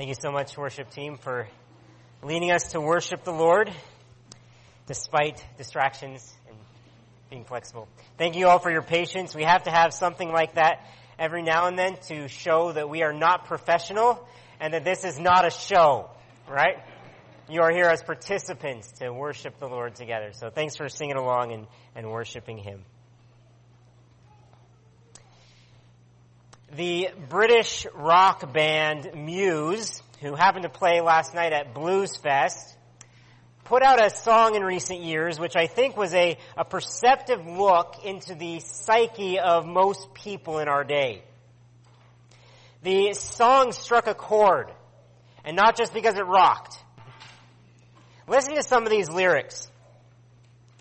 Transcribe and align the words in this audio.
Thank 0.00 0.08
you 0.08 0.16
so 0.18 0.32
much, 0.32 0.56
worship 0.56 0.88
team, 0.88 1.18
for 1.18 1.46
leading 2.22 2.52
us 2.52 2.72
to 2.72 2.80
worship 2.80 3.22
the 3.22 3.34
Lord 3.34 3.70
despite 4.86 5.44
distractions 5.58 6.34
and 6.48 6.56
being 7.28 7.44
flexible. 7.44 7.86
Thank 8.16 8.34
you 8.34 8.46
all 8.46 8.58
for 8.60 8.70
your 8.70 8.80
patience. 8.80 9.34
We 9.34 9.42
have 9.42 9.64
to 9.64 9.70
have 9.70 9.92
something 9.92 10.32
like 10.32 10.54
that 10.54 10.86
every 11.18 11.42
now 11.42 11.66
and 11.66 11.78
then 11.78 11.98
to 12.08 12.28
show 12.28 12.72
that 12.72 12.88
we 12.88 13.02
are 13.02 13.12
not 13.12 13.44
professional 13.44 14.26
and 14.58 14.72
that 14.72 14.84
this 14.84 15.04
is 15.04 15.20
not 15.20 15.46
a 15.46 15.50
show, 15.50 16.08
right? 16.48 16.78
You 17.50 17.60
are 17.60 17.70
here 17.70 17.84
as 17.84 18.02
participants 18.02 18.90
to 19.00 19.12
worship 19.12 19.60
the 19.60 19.68
Lord 19.68 19.96
together. 19.96 20.30
So 20.32 20.48
thanks 20.48 20.76
for 20.76 20.88
singing 20.88 21.16
along 21.16 21.52
and, 21.52 21.66
and 21.94 22.10
worshiping 22.10 22.56
Him. 22.56 22.86
The 26.76 27.08
British 27.28 27.84
rock 27.94 28.52
band 28.52 29.10
Muse, 29.14 30.02
who 30.20 30.36
happened 30.36 30.62
to 30.62 30.68
play 30.68 31.00
last 31.00 31.34
night 31.34 31.52
at 31.52 31.74
Blues 31.74 32.16
Fest, 32.16 32.76
put 33.64 33.82
out 33.82 34.04
a 34.04 34.08
song 34.08 34.54
in 34.54 34.62
recent 34.62 35.00
years 35.00 35.40
which 35.40 35.56
I 35.56 35.66
think 35.66 35.96
was 35.96 36.14
a, 36.14 36.38
a 36.56 36.64
perceptive 36.64 37.44
look 37.44 37.96
into 38.04 38.36
the 38.36 38.60
psyche 38.60 39.40
of 39.40 39.66
most 39.66 40.14
people 40.14 40.60
in 40.60 40.68
our 40.68 40.84
day. 40.84 41.24
The 42.84 43.14
song 43.14 43.72
struck 43.72 44.06
a 44.06 44.14
chord, 44.14 44.70
and 45.44 45.56
not 45.56 45.76
just 45.76 45.92
because 45.92 46.14
it 46.14 46.24
rocked. 46.24 46.78
Listen 48.28 48.54
to 48.54 48.62
some 48.62 48.84
of 48.84 48.90
these 48.90 49.10
lyrics. 49.10 49.68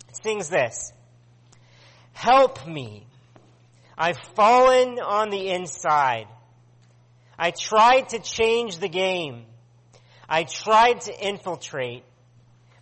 It 0.07 0.17
sings 0.17 0.49
this. 0.49 0.93
Help 2.13 2.67
me. 2.67 3.08
I've 4.01 4.17
fallen 4.33 4.97
on 4.97 5.29
the 5.29 5.49
inside. 5.49 6.27
I 7.37 7.51
tried 7.51 8.09
to 8.09 8.19
change 8.19 8.77
the 8.77 8.87
game. 8.87 9.45
I 10.27 10.45
tried 10.45 11.01
to 11.01 11.27
infiltrate, 11.27 12.05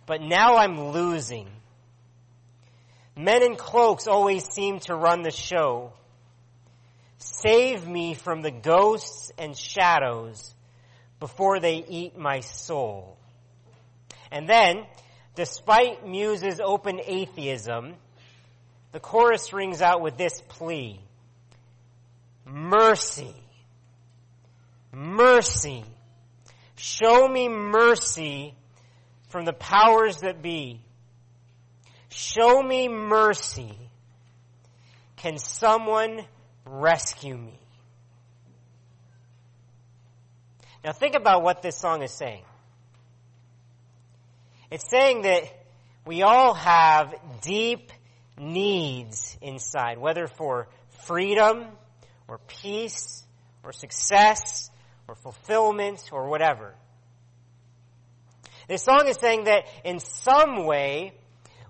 but 0.06 0.22
now 0.22 0.58
I'm 0.58 0.92
losing. 0.92 1.48
Men 3.16 3.42
in 3.42 3.56
cloaks 3.56 4.06
always 4.06 4.44
seem 4.44 4.78
to 4.80 4.94
run 4.94 5.22
the 5.22 5.32
show. 5.32 5.92
Save 7.16 7.88
me 7.88 8.14
from 8.14 8.42
the 8.42 8.52
ghosts 8.52 9.32
and 9.36 9.56
shadows 9.56 10.54
before 11.18 11.58
they 11.58 11.84
eat 11.88 12.16
my 12.16 12.40
soul. 12.40 13.16
And 14.30 14.48
then, 14.48 14.86
despite 15.34 16.06
Muse's 16.06 16.60
open 16.62 17.00
atheism, 17.04 17.96
the 18.92 19.00
chorus 19.00 19.52
rings 19.52 19.82
out 19.82 20.00
with 20.00 20.16
this 20.16 20.40
plea. 20.48 21.00
Mercy. 22.48 23.34
Mercy. 24.92 25.84
Show 26.76 27.28
me 27.28 27.48
mercy 27.48 28.54
from 29.28 29.44
the 29.44 29.52
powers 29.52 30.18
that 30.18 30.42
be. 30.42 30.80
Show 32.08 32.62
me 32.62 32.88
mercy. 32.88 33.76
Can 35.16 35.38
someone 35.38 36.24
rescue 36.64 37.36
me? 37.36 37.58
Now 40.84 40.92
think 40.92 41.14
about 41.14 41.42
what 41.42 41.60
this 41.60 41.76
song 41.76 42.02
is 42.02 42.12
saying. 42.12 42.44
It's 44.70 44.88
saying 44.88 45.22
that 45.22 45.42
we 46.06 46.22
all 46.22 46.54
have 46.54 47.14
deep 47.42 47.90
needs 48.38 49.36
inside, 49.42 49.98
whether 49.98 50.26
for 50.26 50.68
freedom 51.04 51.66
or 52.28 52.38
peace 52.46 53.24
or 53.64 53.72
success 53.72 54.70
or 55.08 55.14
fulfillment 55.16 56.10
or 56.12 56.28
whatever. 56.28 56.74
This 58.68 58.82
song 58.82 59.08
is 59.08 59.16
saying 59.16 59.44
that 59.44 59.64
in 59.82 59.98
some 59.98 60.66
way, 60.66 61.14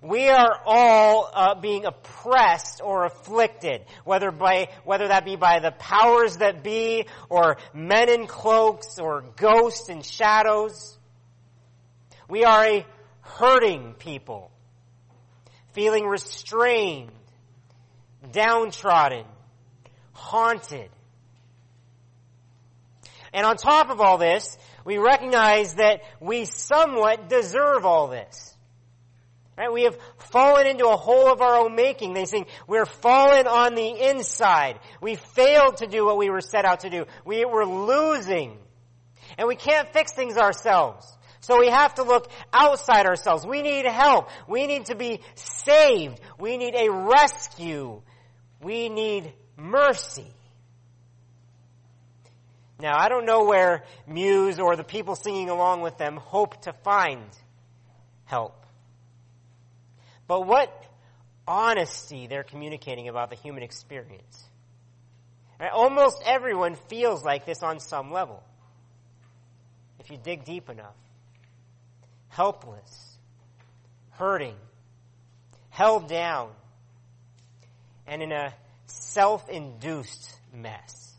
we 0.02 0.28
are 0.28 0.60
all 0.64 1.30
uh, 1.32 1.54
being 1.60 1.84
oppressed 1.84 2.80
or 2.82 3.04
afflicted, 3.04 3.84
whether 4.04 4.30
by 4.30 4.68
whether 4.84 5.08
that 5.08 5.24
be 5.24 5.36
by 5.36 5.60
the 5.60 5.70
powers 5.72 6.36
that 6.38 6.62
be, 6.62 7.06
or 7.28 7.56
men 7.72 8.08
in 8.08 8.26
cloaks, 8.26 8.98
or 8.98 9.24
ghosts 9.36 9.88
and 9.88 10.04
shadows. 10.04 10.98
We 12.28 12.44
are 12.44 12.64
a 12.64 12.86
hurting 13.20 13.94
people, 13.98 14.50
feeling 15.72 16.04
restrained, 16.04 17.12
downtrodden, 18.32 19.24
haunted. 20.18 20.90
And 23.32 23.46
on 23.46 23.56
top 23.56 23.90
of 23.90 24.00
all 24.00 24.18
this, 24.18 24.58
we 24.84 24.98
recognize 24.98 25.74
that 25.74 26.02
we 26.20 26.44
somewhat 26.44 27.28
deserve 27.28 27.84
all 27.84 28.08
this. 28.08 28.56
Right? 29.56 29.72
We 29.72 29.84
have 29.84 29.98
fallen 30.18 30.66
into 30.66 30.86
a 30.86 30.96
hole 30.96 31.32
of 31.32 31.40
our 31.40 31.56
own 31.56 31.74
making. 31.74 32.14
They 32.14 32.24
say 32.24 32.46
we're 32.66 32.86
fallen 32.86 33.46
on 33.46 33.74
the 33.74 34.10
inside. 34.10 34.78
We 35.00 35.16
failed 35.16 35.78
to 35.78 35.86
do 35.86 36.06
what 36.06 36.16
we 36.16 36.30
were 36.30 36.40
set 36.40 36.64
out 36.64 36.80
to 36.80 36.90
do. 36.90 37.06
We 37.24 37.44
were 37.44 37.66
losing. 37.66 38.56
And 39.36 39.48
we 39.48 39.56
can't 39.56 39.92
fix 39.92 40.12
things 40.12 40.36
ourselves. 40.36 41.06
So 41.40 41.58
we 41.58 41.68
have 41.68 41.94
to 41.96 42.02
look 42.02 42.30
outside 42.52 43.06
ourselves. 43.06 43.46
We 43.46 43.62
need 43.62 43.86
help. 43.86 44.28
We 44.48 44.66
need 44.66 44.86
to 44.86 44.94
be 44.94 45.20
saved. 45.34 46.20
We 46.38 46.56
need 46.56 46.74
a 46.74 46.90
rescue. 46.90 48.02
We 48.60 48.88
need 48.88 49.32
mercy. 49.58 50.26
Now, 52.80 52.96
I 52.96 53.08
don't 53.08 53.26
know 53.26 53.44
where 53.44 53.84
Muse 54.06 54.60
or 54.60 54.76
the 54.76 54.84
people 54.84 55.16
singing 55.16 55.50
along 55.50 55.82
with 55.82 55.98
them 55.98 56.16
hope 56.16 56.62
to 56.62 56.72
find 56.72 57.26
help. 58.24 58.54
But 60.28 60.46
what 60.46 60.72
honesty 61.48 62.26
they're 62.26 62.44
communicating 62.44 63.08
about 63.08 63.30
the 63.30 63.36
human 63.36 63.62
experience. 63.62 64.44
Right? 65.58 65.70
Almost 65.72 66.22
everyone 66.24 66.76
feels 66.88 67.24
like 67.24 67.46
this 67.46 67.62
on 67.62 67.80
some 67.80 68.12
level. 68.12 68.42
If 69.98 70.10
you 70.10 70.18
dig 70.22 70.44
deep 70.44 70.68
enough. 70.68 70.94
Helpless. 72.28 73.16
Hurting. 74.10 74.54
Held 75.70 76.08
down. 76.08 76.50
And 78.06 78.22
in 78.22 78.30
a 78.30 78.54
self-induced 78.88 80.34
mess. 80.52 81.14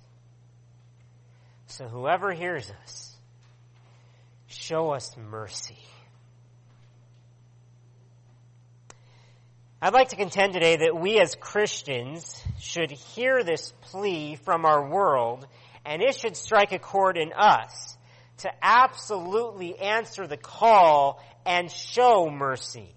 So 1.68 1.88
whoever 1.88 2.34
hears 2.34 2.72
us, 2.84 3.16
show 4.48 4.92
us 4.92 5.16
mercy. 5.18 5.78
I'd 9.82 9.94
like 9.94 10.10
to 10.10 10.18
contend 10.18 10.54
today 10.54 10.76
that 10.76 11.00
we 11.00 11.22
as 11.22 11.36
Christians 11.36 12.44
should 12.60 12.92
hear 12.92 13.44
this 13.46 13.72
plea 13.80 14.36
from 14.36 14.66
our 14.66 14.90
world 14.90 15.48
and 15.86 16.02
it 16.02 16.16
should 16.16 16.36
strike 16.36 16.74
a 16.74 16.80
chord 16.80 17.18
in 17.18 17.32
us 17.32 17.98
to 18.40 18.52
absolutely 18.62 19.80
answer 19.80 20.28
the 20.28 20.38
call 20.38 21.24
and 21.46 21.72
show 21.72 22.30
mercy. 22.30 22.94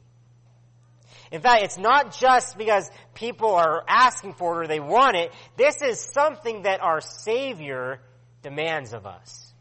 In 1.32 1.40
fact, 1.40 1.64
it's 1.64 1.78
not 1.78 2.14
just 2.14 2.58
because 2.58 2.90
people 3.14 3.54
are 3.54 3.82
asking 3.88 4.34
for 4.34 4.60
it 4.60 4.64
or 4.64 4.68
they 4.68 4.80
want 4.80 5.16
it. 5.16 5.32
This 5.56 5.80
is 5.80 5.98
something 5.98 6.62
that 6.62 6.82
our 6.82 7.00
Savior 7.00 8.00
demands 8.42 8.92
of 8.92 9.06
us. 9.06 9.52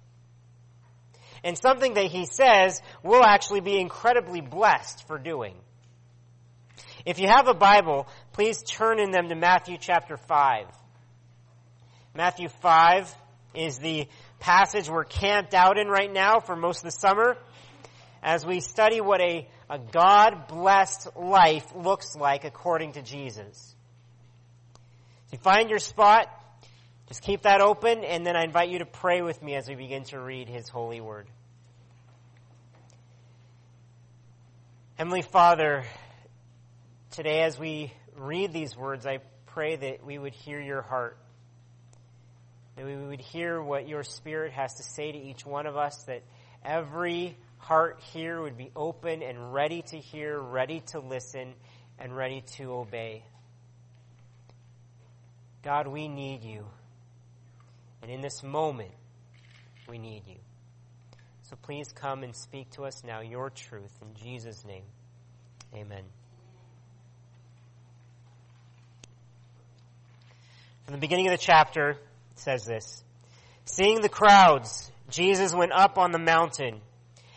And 1.46 1.58
something 1.58 1.94
that 1.94 2.06
He 2.06 2.26
says 2.26 2.81
we'll 3.04 3.24
actually 3.24 3.62
be 3.62 3.80
incredibly 3.80 4.42
blessed 4.42 5.08
for 5.08 5.18
doing. 5.18 5.56
If 7.06 7.20
you 7.20 7.28
have 7.30 7.48
a 7.48 7.54
Bible, 7.54 8.06
please 8.34 8.62
turn 8.64 9.00
in 9.00 9.12
them 9.12 9.30
to 9.30 9.36
Matthew 9.36 9.78
chapter 9.80 10.18
5. 10.18 10.66
Matthew 12.14 12.50
5 12.50 13.16
is 13.56 13.80
the 13.80 14.08
passage 14.40 14.90
we're 14.90 15.06
camped 15.06 15.54
out 15.54 15.78
in 15.78 15.88
right 15.88 16.12
now 16.12 16.42
for 16.42 16.56
most 16.56 16.80
of 16.80 16.84
the 16.84 16.92
summer 16.92 17.38
as 18.22 18.45
we 18.45 18.60
study 18.60 19.01
what 19.01 19.22
a 19.22 19.48
a 19.71 19.79
God 19.79 20.50
blessed 20.50 21.15
life 21.15 21.73
looks 21.73 22.13
like 22.13 22.44
according 22.44 22.91
to 22.94 23.01
Jesus. 23.01 23.73
If 25.27 25.31
you 25.31 25.39
find 25.39 25.69
your 25.69 25.79
spot, 25.79 26.27
just 27.07 27.21
keep 27.21 27.44
that 27.44 27.62
open, 27.62 28.03
and 28.03 28.25
then 28.25 28.35
I 28.35 28.44
invite 28.44 28.68
you 28.68 28.79
to 28.79 28.85
pray 28.85 29.21
with 29.21 29.41
me 29.41 29.56
as 29.56 29.69
we 29.69 29.75
begin 29.75 30.03
to 30.06 30.19
read 30.19 30.50
His 30.50 30.68
holy 30.68 31.00
word. 31.00 31.25
Heavenly 34.95 35.21
Father, 35.21 35.85
today 37.12 37.44
as 37.44 37.57
we 37.57 37.94
read 38.18 38.51
these 38.51 38.75
words, 38.75 39.06
I 39.07 39.19
pray 39.47 39.77
that 39.77 40.06
we 40.06 40.18
would 40.18 40.33
hear 40.33 40.59
your 40.59 40.81
heart. 40.81 41.18
That 42.75 42.85
we 42.85 42.97
would 42.97 43.21
hear 43.21 43.62
what 43.62 43.88
your 43.88 44.03
Spirit 44.03 44.51
has 44.51 44.73
to 44.75 44.83
say 44.83 45.13
to 45.13 45.18
each 45.18 45.45
one 45.45 45.65
of 45.65 45.77
us, 45.77 46.03
that 46.07 46.23
every 46.62 47.38
heart 47.62 48.00
here 48.13 48.42
would 48.42 48.58
be 48.58 48.72
open 48.75 49.22
and 49.22 49.54
ready 49.54 49.84
to 49.84 49.98
hear, 49.98 50.40
ready 50.40 50.81
to 50.88 51.00
listen, 51.00 51.54
and 52.00 52.16
ready 52.16 52.42
to 52.58 52.74
obey. 52.74 53.24
God, 55.63 55.88
we 55.88 56.08
need 56.08 56.44
you. 56.44 56.66
And 58.02 58.10
in 58.10 58.22
this 58.22 58.42
moment, 58.44 58.92
we 59.88 60.00
need 60.00 60.24
you. 60.28 60.38
So 61.44 61.56
please 61.62 61.88
come 61.94 62.24
and 62.24 62.36
speak 62.36 62.72
to 62.72 62.86
us 62.86 63.04
now 63.04 63.22
your 63.22 63.50
truth. 63.50 63.92
In 64.02 64.16
Jesus' 64.16 64.66
name, 64.66 64.84
amen. 65.74 66.04
From 70.86 70.96
the 70.96 71.00
beginning 71.00 71.28
of 71.28 71.31
the 71.31 71.38
chapter, 71.38 71.92
it 71.92 71.98
says 72.36 72.66
this 72.66 73.04
Seeing 73.66 74.02
the 74.02 74.10
crowds, 74.10 74.92
Jesus 75.10 75.54
went 75.54 75.74
up 75.74 75.98
on 76.00 76.12
the 76.12 76.19
mountain, 76.19 76.81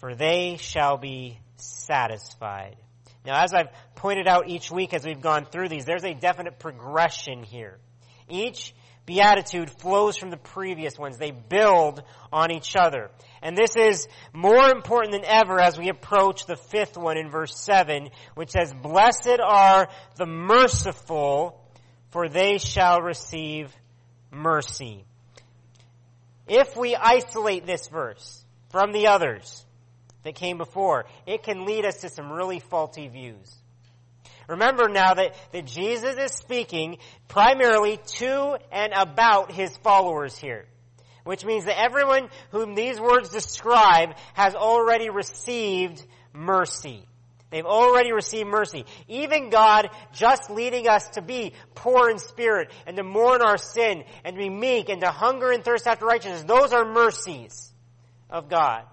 for 0.00 0.14
they 0.14 0.56
shall 0.58 0.96
be 0.96 1.38
satisfied. 1.56 2.76
Now, 3.24 3.42
as 3.44 3.52
I've 3.52 3.68
pointed 3.96 4.26
out 4.26 4.48
each 4.48 4.70
week 4.70 4.94
as 4.94 5.04
we've 5.04 5.20
gone 5.20 5.44
through 5.44 5.68
these, 5.68 5.84
there's 5.84 6.04
a 6.04 6.14
definite 6.14 6.58
progression 6.58 7.42
here. 7.42 7.78
Each 8.28 8.74
beatitude 9.04 9.70
flows 9.70 10.16
from 10.16 10.30
the 10.30 10.38
previous 10.38 10.98
ones. 10.98 11.18
They 11.18 11.32
build 11.32 12.02
on 12.32 12.50
each 12.50 12.76
other. 12.76 13.10
And 13.42 13.56
this 13.56 13.76
is 13.76 14.08
more 14.32 14.70
important 14.70 15.12
than 15.12 15.24
ever 15.24 15.60
as 15.60 15.78
we 15.78 15.90
approach 15.90 16.46
the 16.46 16.56
fifth 16.56 16.96
one 16.96 17.18
in 17.18 17.30
verse 17.30 17.58
7, 17.58 18.08
which 18.34 18.50
says, 18.50 18.72
Blessed 18.72 19.40
are 19.44 19.88
the 20.16 20.26
merciful, 20.26 21.60
for 22.10 22.28
they 22.28 22.56
shall 22.56 23.02
receive 23.02 23.70
mercy. 24.30 25.04
If 26.48 26.74
we 26.74 26.96
isolate 26.96 27.66
this 27.66 27.88
verse 27.88 28.44
from 28.70 28.92
the 28.92 29.08
others 29.08 29.66
that 30.22 30.34
came 30.34 30.58
before, 30.58 31.06
it 31.26 31.42
can 31.42 31.64
lead 31.64 31.84
us 31.84 32.00
to 32.02 32.08
some 32.08 32.30
really 32.30 32.60
faulty 32.60 33.08
views. 33.08 33.54
Remember 34.48 34.88
now 34.88 35.14
that, 35.14 35.34
that 35.52 35.64
Jesus 35.64 36.16
is 36.16 36.32
speaking 36.32 36.98
primarily 37.28 37.98
to 38.18 38.58
and 38.72 38.92
about 38.92 39.52
his 39.52 39.76
followers 39.78 40.36
here. 40.36 40.66
Which 41.22 41.44
means 41.44 41.66
that 41.66 41.78
everyone 41.78 42.28
whom 42.50 42.74
these 42.74 42.98
words 42.98 43.28
describe 43.28 44.16
has 44.34 44.54
already 44.56 45.08
received 45.08 46.04
mercy. 46.32 47.04
They've 47.50 47.66
already 47.66 48.12
received 48.12 48.48
mercy. 48.48 48.86
Even 49.06 49.50
God 49.50 49.90
just 50.12 50.50
leading 50.50 50.88
us 50.88 51.08
to 51.10 51.22
be 51.22 51.52
poor 51.74 52.08
in 52.10 52.18
spirit 52.18 52.70
and 52.86 52.96
to 52.96 53.02
mourn 53.02 53.42
our 53.42 53.58
sin 53.58 54.04
and 54.24 54.34
to 54.34 54.40
be 54.40 54.48
meek 54.48 54.88
and 54.88 55.00
to 55.02 55.10
hunger 55.10 55.50
and 55.52 55.64
thirst 55.64 55.86
after 55.86 56.06
righteousness. 56.06 56.44
Those 56.44 56.72
are 56.72 56.84
mercies 56.84 57.72
of 58.28 58.48
God. 58.48 58.84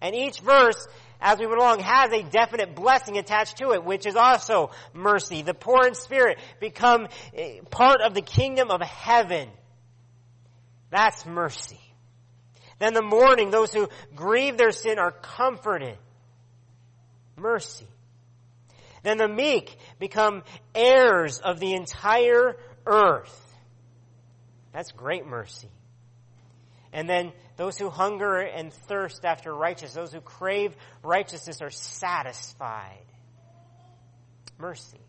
And 0.00 0.14
each 0.14 0.40
verse, 0.40 0.86
as 1.20 1.38
we 1.38 1.46
went 1.46 1.58
along, 1.58 1.80
has 1.80 2.12
a 2.12 2.22
definite 2.22 2.74
blessing 2.74 3.18
attached 3.18 3.58
to 3.58 3.72
it, 3.72 3.84
which 3.84 4.06
is 4.06 4.16
also 4.16 4.70
mercy. 4.92 5.42
The 5.42 5.54
poor 5.54 5.86
in 5.86 5.94
spirit 5.94 6.38
become 6.60 7.08
eh, 7.34 7.60
part 7.70 8.00
of 8.00 8.14
the 8.14 8.22
kingdom 8.22 8.70
of 8.70 8.80
heaven. 8.80 9.48
That's 10.90 11.26
mercy. 11.26 11.80
Then 12.78 12.94
the 12.94 13.02
mourning, 13.02 13.50
those 13.50 13.72
who 13.72 13.88
grieve 14.14 14.56
their 14.56 14.70
sin 14.70 14.98
are 14.98 15.10
comforted 15.10 15.98
mercy. 17.36 17.86
Then 19.02 19.18
the 19.18 19.28
meek 19.28 19.76
become 19.98 20.42
heirs 20.74 21.38
of 21.38 21.60
the 21.60 21.74
entire 21.74 22.56
earth. 22.86 23.56
That's 24.72 24.92
great 24.92 25.26
mercy. 25.26 25.68
And 26.92 27.08
then 27.08 27.32
those 27.58 27.76
who 27.76 27.90
hunger 27.90 28.38
and 28.38 28.72
thirst 28.72 29.24
after 29.24 29.52
righteousness, 29.52 29.94
those 29.94 30.12
who 30.12 30.20
crave 30.20 30.74
righteousness 31.02 31.60
are 31.60 31.70
satisfied. 31.70 33.04
Mercy. 34.58 35.00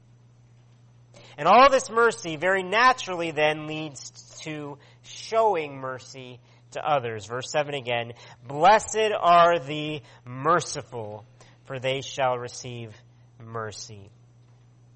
And 1.37 1.47
all 1.47 1.69
this 1.69 1.89
mercy 1.89 2.35
very 2.35 2.63
naturally 2.63 3.31
then 3.31 3.67
leads 3.67 4.09
to 4.41 4.79
showing 5.03 5.79
mercy 5.79 6.39
to 6.71 6.81
others. 6.81 7.27
Verse 7.27 7.51
7 7.51 7.75
again. 7.75 8.13
Blessed 8.47 9.11
are 9.17 9.59
the 9.59 10.01
merciful, 10.25 11.25
for 11.65 11.79
they 11.79 12.01
shall 12.01 12.35
receive 12.35 12.95
mercy. 13.39 14.09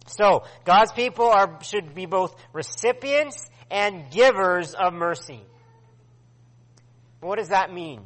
So, 0.07 0.43
God's 0.65 0.91
people 0.91 1.27
are, 1.27 1.59
should 1.61 1.93
be 1.93 2.07
both 2.07 2.35
recipients 2.51 3.47
and 3.69 4.09
givers 4.11 4.73
of 4.73 4.93
mercy. 4.93 5.41
What 7.23 7.39
does 7.39 7.49
that 7.49 7.73
mean? 7.73 8.01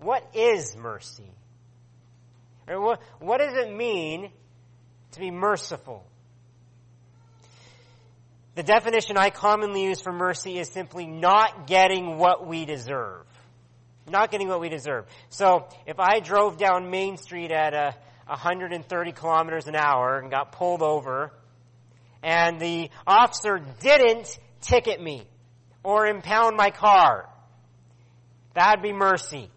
What 0.00 0.26
is 0.34 0.74
mercy? 0.74 1.30
Or 2.66 2.80
what, 2.80 3.02
what 3.20 3.38
does 3.38 3.54
it 3.54 3.70
mean 3.70 4.30
to 5.12 5.20
be 5.20 5.30
merciful? 5.30 6.06
The 8.54 8.62
definition 8.62 9.18
I 9.18 9.30
commonly 9.30 9.84
use 9.84 10.00
for 10.00 10.12
mercy 10.12 10.58
is 10.58 10.68
simply 10.68 11.06
not 11.06 11.66
getting 11.66 12.16
what 12.16 12.46
we 12.46 12.64
deserve. 12.64 13.26
Not 14.08 14.30
getting 14.30 14.48
what 14.48 14.60
we 14.60 14.70
deserve. 14.70 15.06
So 15.28 15.68
if 15.86 16.00
I 16.00 16.20
drove 16.20 16.56
down 16.56 16.90
Main 16.90 17.18
Street 17.18 17.50
at 17.50 17.74
a 17.74 17.94
130 18.26 19.12
kilometers 19.12 19.66
an 19.66 19.76
hour 19.76 20.18
and 20.18 20.30
got 20.30 20.52
pulled 20.52 20.82
over, 20.82 21.32
and 22.22 22.58
the 22.58 22.90
officer 23.06 23.60
didn't 23.80 24.38
ticket 24.62 25.02
me 25.02 25.26
or 25.84 26.06
impound 26.06 26.56
my 26.56 26.70
car, 26.70 27.28
that'd 28.54 28.82
be 28.82 28.92
mercy. 28.92 29.50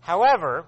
However, 0.00 0.64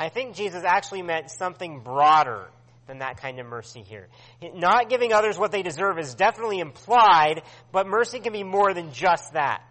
I 0.00 0.08
think 0.08 0.34
Jesus 0.34 0.64
actually 0.64 1.02
meant 1.02 1.30
something 1.30 1.80
broader 1.80 2.48
than 2.86 2.98
that 3.00 3.20
kind 3.20 3.38
of 3.38 3.46
mercy 3.46 3.82
here. 3.82 4.08
Not 4.54 4.88
giving 4.88 5.12
others 5.12 5.38
what 5.38 5.52
they 5.52 5.62
deserve 5.62 5.98
is 5.98 6.14
definitely 6.14 6.60
implied, 6.60 7.42
but 7.72 7.86
mercy 7.86 8.20
can 8.20 8.32
be 8.32 8.44
more 8.44 8.72
than 8.72 8.92
just 8.92 9.34
that. 9.34 9.62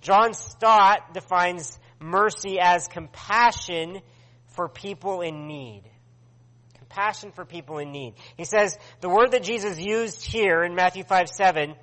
John 0.00 0.34
Stott 0.34 1.12
defines 1.14 1.78
mercy 2.00 2.58
as 2.60 2.88
compassion 2.88 4.00
for 4.54 4.68
people 4.68 5.20
in 5.20 5.46
need. 5.46 5.82
Compassion 6.78 7.32
for 7.32 7.44
people 7.44 7.78
in 7.78 7.92
need. 7.92 8.14
He 8.36 8.44
says 8.44 8.76
the 9.00 9.08
word 9.08 9.32
that 9.32 9.42
Jesus 9.42 9.78
used 9.78 10.24
here 10.24 10.62
in 10.62 10.74
Matthew 10.74 11.04
5 11.04 11.28
7 11.28 11.74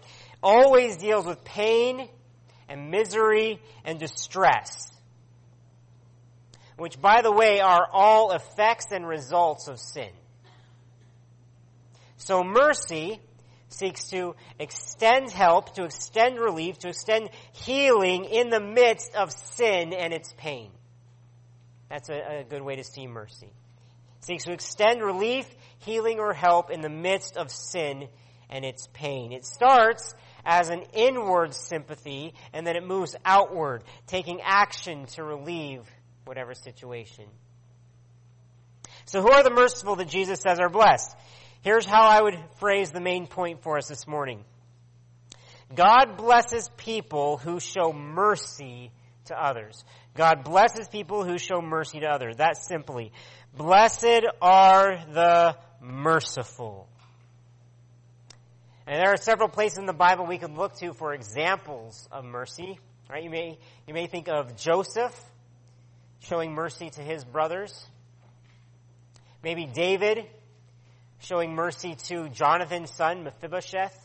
always 0.41 0.97
deals 0.97 1.25
with 1.25 1.43
pain 1.43 2.07
and 2.71 2.89
misery 2.89 3.59
and 3.83 3.99
distress. 3.99 4.89
Which, 6.77 6.99
by 6.99 7.21
the 7.21 7.31
way, 7.31 7.59
are 7.59 7.87
all 7.91 8.31
effects 8.31 8.87
and 8.91 9.07
results 9.07 9.67
of 9.67 9.79
sin. 9.79 10.09
So 12.17 12.43
mercy 12.43 13.19
seeks 13.67 14.09
to 14.09 14.35
extend 14.57 15.31
help, 15.31 15.75
to 15.75 15.83
extend 15.83 16.39
relief, 16.39 16.79
to 16.79 16.89
extend 16.89 17.29
healing 17.51 18.25
in 18.25 18.49
the 18.49 18.59
midst 18.59 19.15
of 19.15 19.31
sin 19.31 19.93
and 19.93 20.13
its 20.13 20.33
pain. 20.37 20.71
That's 21.89 22.09
a, 22.09 22.39
a 22.39 22.43
good 22.43 22.61
way 22.61 22.77
to 22.77 22.83
see 22.83 23.05
mercy. 23.05 23.51
seeks 24.21 24.45
to 24.45 24.53
extend 24.53 25.01
relief, 25.01 25.45
healing, 25.79 26.19
or 26.19 26.33
help 26.33 26.71
in 26.71 26.81
the 26.81 26.89
midst 26.89 27.37
of 27.37 27.51
sin 27.51 28.07
and 28.49 28.63
its 28.63 28.87
pain. 28.93 29.31
It 29.31 29.45
starts 29.45 30.13
as 30.45 30.69
an 30.69 30.83
inward 30.93 31.53
sympathy 31.53 32.33
and 32.53 32.65
then 32.65 32.75
it 32.75 32.85
moves 32.85 33.15
outward, 33.25 33.83
taking 34.07 34.41
action 34.41 35.05
to 35.07 35.23
relieve 35.23 35.89
whatever 36.25 36.53
situation. 36.53 37.25
So 39.05 39.21
who 39.21 39.31
are 39.31 39.43
the 39.43 39.51
merciful 39.51 39.95
that 39.97 40.07
Jesus 40.07 40.41
says 40.41 40.59
are 40.59 40.69
blessed? 40.69 41.15
Here's 41.61 41.85
how 41.85 42.03
I 42.03 42.21
would 42.21 42.37
phrase 42.59 42.91
the 42.91 43.01
main 43.01 43.27
point 43.27 43.61
for 43.61 43.77
us 43.77 43.87
this 43.87 44.07
morning. 44.07 44.43
God 45.73 46.17
blesses 46.17 46.69
people 46.77 47.37
who 47.37 47.59
show 47.59 47.93
mercy 47.93 48.91
to 49.25 49.41
others. 49.41 49.83
God 50.15 50.43
blesses 50.43 50.87
people 50.87 51.23
who 51.23 51.37
show 51.37 51.61
mercy 51.61 52.01
to 52.01 52.07
others. 52.07 52.37
That 52.37 52.57
simply. 52.57 53.11
Blessed 53.55 54.25
are 54.41 55.03
the 55.11 55.55
merciful. 55.81 56.89
And 58.91 58.99
there 58.99 59.13
are 59.13 59.17
several 59.17 59.47
places 59.47 59.77
in 59.77 59.85
the 59.85 59.93
Bible 59.93 60.25
we 60.25 60.37
can 60.37 60.57
look 60.57 60.75
to 60.79 60.91
for 60.91 61.13
examples 61.13 62.09
of 62.11 62.25
mercy. 62.25 62.77
Right? 63.09 63.23
You 63.23 63.29
may, 63.29 63.57
you 63.87 63.93
may 63.93 64.07
think 64.07 64.27
of 64.27 64.57
Joseph 64.57 65.17
showing 66.19 66.51
mercy 66.51 66.89
to 66.89 67.01
his 67.01 67.23
brothers. 67.23 67.85
Maybe 69.41 69.65
David 69.65 70.25
showing 71.19 71.55
mercy 71.55 71.95
to 72.09 72.27
Jonathan's 72.27 72.91
son, 72.91 73.23
Mephibosheth. 73.23 73.97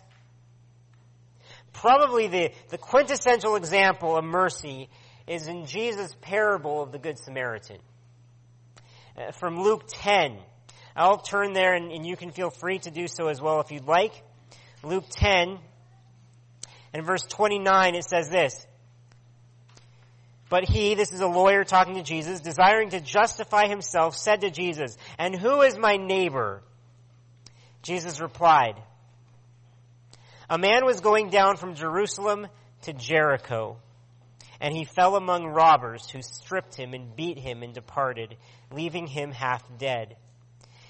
Probably 1.72 2.28
the, 2.28 2.52
the 2.68 2.78
quintessential 2.78 3.56
example 3.56 4.16
of 4.16 4.24
mercy 4.24 4.88
is 5.26 5.48
in 5.48 5.66
Jesus' 5.66 6.14
parable 6.20 6.80
of 6.80 6.92
the 6.92 7.00
Good 7.00 7.18
Samaritan. 7.18 7.78
Uh, 9.18 9.32
from 9.32 9.60
Luke 9.60 9.82
10. 9.88 10.38
I'll 10.94 11.18
turn 11.18 11.54
there 11.54 11.74
and, 11.74 11.90
and 11.90 12.06
you 12.06 12.16
can 12.16 12.30
feel 12.30 12.50
free 12.50 12.78
to 12.78 12.92
do 12.92 13.08
so 13.08 13.26
as 13.26 13.42
well 13.42 13.58
if 13.58 13.72
you'd 13.72 13.88
like. 13.88 14.22
Luke 14.82 15.04
10 15.10 15.58
and 16.92 17.04
verse 17.04 17.22
29 17.22 17.94
it 17.94 18.04
says 18.04 18.28
this. 18.28 18.66
But 20.48 20.64
he, 20.64 20.94
this 20.94 21.12
is 21.12 21.20
a 21.20 21.26
lawyer 21.26 21.64
talking 21.64 21.94
to 21.94 22.02
Jesus, 22.02 22.40
desiring 22.40 22.90
to 22.90 23.00
justify 23.00 23.66
himself, 23.66 24.16
said 24.16 24.42
to 24.42 24.50
Jesus, 24.50 24.96
And 25.18 25.34
who 25.34 25.62
is 25.62 25.76
my 25.76 25.96
neighbor? 25.96 26.62
Jesus 27.82 28.20
replied, 28.20 28.76
A 30.48 30.56
man 30.56 30.84
was 30.84 31.00
going 31.00 31.30
down 31.30 31.56
from 31.56 31.74
Jerusalem 31.74 32.46
to 32.82 32.92
Jericho, 32.92 33.78
and 34.60 34.72
he 34.72 34.84
fell 34.84 35.16
among 35.16 35.46
robbers 35.46 36.08
who 36.08 36.22
stripped 36.22 36.76
him 36.76 36.94
and 36.94 37.16
beat 37.16 37.38
him 37.38 37.64
and 37.64 37.74
departed, 37.74 38.36
leaving 38.70 39.08
him 39.08 39.32
half 39.32 39.64
dead. 39.78 40.16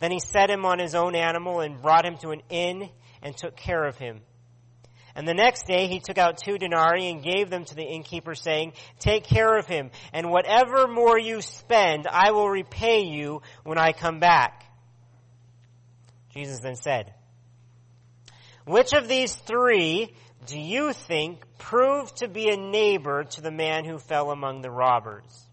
Then 0.00 0.10
he 0.10 0.18
set 0.18 0.50
him 0.50 0.64
on 0.64 0.78
his 0.78 0.94
own 0.94 1.14
animal 1.14 1.60
and 1.60 1.80
brought 1.80 2.06
him 2.06 2.16
to 2.18 2.30
an 2.30 2.42
inn 2.48 2.88
and 3.22 3.36
took 3.36 3.56
care 3.56 3.84
of 3.84 3.96
him. 3.96 4.20
And 5.14 5.26
the 5.26 5.34
next 5.34 5.66
day 5.66 5.86
he 5.86 6.00
took 6.00 6.18
out 6.18 6.38
two 6.38 6.56
denarii 6.56 7.10
and 7.10 7.22
gave 7.22 7.50
them 7.50 7.64
to 7.66 7.74
the 7.74 7.84
innkeeper 7.84 8.34
saying, 8.34 8.72
take 8.98 9.24
care 9.24 9.58
of 9.58 9.66
him 9.66 9.90
and 10.12 10.30
whatever 10.30 10.86
more 10.86 11.18
you 11.18 11.42
spend, 11.42 12.06
I 12.06 12.30
will 12.30 12.48
repay 12.48 13.04
you 13.04 13.42
when 13.64 13.76
I 13.76 13.92
come 13.92 14.20
back. 14.20 14.64
Jesus 16.32 16.60
then 16.60 16.76
said, 16.76 17.12
which 18.64 18.92
of 18.92 19.08
these 19.08 19.34
three 19.34 20.14
do 20.46 20.58
you 20.58 20.92
think 20.92 21.42
proved 21.58 22.18
to 22.18 22.28
be 22.28 22.48
a 22.48 22.56
neighbor 22.56 23.24
to 23.24 23.40
the 23.40 23.50
man 23.50 23.84
who 23.84 23.98
fell 23.98 24.30
among 24.30 24.62
the 24.62 24.70
robbers? 24.70 25.46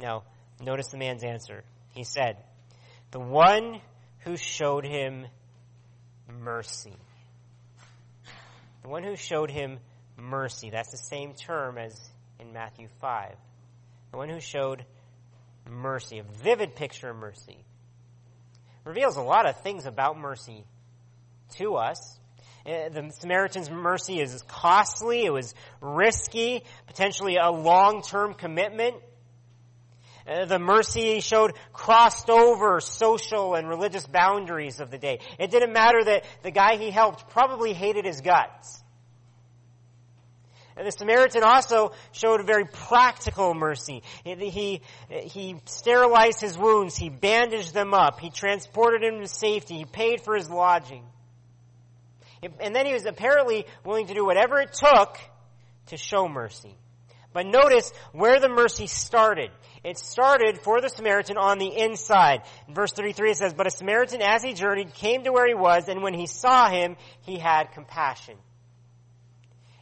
Now, 0.00 0.24
notice 0.60 0.88
the 0.88 0.98
man's 0.98 1.22
answer. 1.22 1.62
He 1.94 2.04
said, 2.04 2.36
the 3.10 3.20
one 3.20 3.80
who 4.20 4.36
showed 4.36 4.84
him 4.84 5.26
mercy. 6.28 6.94
The 8.82 8.88
one 8.88 9.02
who 9.02 9.16
showed 9.16 9.50
him 9.50 9.78
mercy. 10.16 10.70
That's 10.70 10.90
the 10.90 10.96
same 10.96 11.34
term 11.34 11.78
as 11.78 11.98
in 12.38 12.52
Matthew 12.52 12.88
5. 13.00 13.34
The 14.12 14.16
one 14.16 14.28
who 14.28 14.40
showed 14.40 14.84
mercy. 15.68 16.18
A 16.18 16.22
vivid 16.42 16.76
picture 16.76 17.10
of 17.10 17.16
mercy. 17.16 17.64
Reveals 18.84 19.16
a 19.16 19.22
lot 19.22 19.48
of 19.48 19.60
things 19.60 19.86
about 19.86 20.18
mercy 20.18 20.64
to 21.56 21.74
us. 21.74 22.18
Uh, 22.66 22.88
the 22.90 23.10
Samaritan's 23.20 23.70
mercy 23.70 24.20
is 24.20 24.42
costly, 24.46 25.24
it 25.24 25.32
was 25.32 25.54
risky, 25.80 26.62
potentially 26.86 27.36
a 27.36 27.50
long-term 27.50 28.34
commitment. 28.34 28.96
Uh, 30.26 30.44
the 30.44 30.58
mercy 30.58 31.14
he 31.14 31.20
showed 31.20 31.52
crossed 31.72 32.30
over 32.30 32.80
social 32.80 33.54
and 33.54 33.68
religious 33.68 34.06
boundaries 34.06 34.80
of 34.80 34.90
the 34.90 34.98
day. 34.98 35.20
It 35.38 35.50
didn't 35.50 35.72
matter 35.72 36.02
that 36.04 36.24
the 36.42 36.50
guy 36.50 36.76
he 36.76 36.90
helped 36.90 37.30
probably 37.30 37.72
hated 37.72 38.04
his 38.04 38.20
guts. 38.20 38.80
And 40.76 40.86
the 40.86 40.92
Samaritan 40.92 41.42
also 41.42 41.92
showed 42.12 42.40
a 42.40 42.44
very 42.44 42.64
practical 42.64 43.52
mercy. 43.52 44.02
He, 44.24 44.80
he, 45.10 45.56
sterilized 45.66 46.40
his 46.40 46.56
wounds. 46.56 46.96
He 46.96 47.10
bandaged 47.10 47.74
them 47.74 47.92
up. 47.92 48.18
He 48.18 48.30
transported 48.30 49.02
him 49.02 49.20
to 49.20 49.28
safety. 49.28 49.76
He 49.76 49.84
paid 49.84 50.22
for 50.22 50.34
his 50.34 50.48
lodging. 50.48 51.04
And 52.60 52.74
then 52.74 52.86
he 52.86 52.94
was 52.94 53.04
apparently 53.04 53.66
willing 53.84 54.06
to 54.06 54.14
do 54.14 54.24
whatever 54.24 54.58
it 54.58 54.72
took 54.72 55.18
to 55.88 55.98
show 55.98 56.28
mercy. 56.28 56.74
But 57.32 57.46
notice 57.46 57.92
where 58.12 58.40
the 58.40 58.48
mercy 58.48 58.86
started. 58.86 59.50
It 59.82 59.98
started 59.98 60.60
for 60.60 60.80
the 60.80 60.88
Samaritan 60.88 61.38
on 61.38 61.58
the 61.58 61.74
inside. 61.74 62.42
In 62.68 62.74
verse 62.74 62.92
33 62.92 63.30
it 63.30 63.36
says, 63.38 63.54
But 63.54 63.66
a 63.66 63.70
Samaritan 63.70 64.20
as 64.20 64.42
he 64.42 64.52
journeyed 64.52 64.92
came 64.94 65.24
to 65.24 65.32
where 65.32 65.48
he 65.48 65.54
was, 65.54 65.88
and 65.88 66.02
when 66.02 66.12
he 66.12 66.26
saw 66.26 66.68
him, 66.68 66.96
he 67.22 67.38
had 67.38 67.72
compassion. 67.72 68.36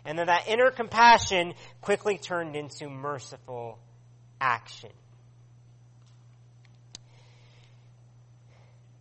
And 0.05 0.19
then 0.19 0.29
that 0.29 0.49
inner 0.49 0.71
compassion 0.71 1.55
quickly 1.81 2.17
turned 2.17 2.55
into 2.55 2.89
merciful 2.89 3.79
action. 4.41 4.91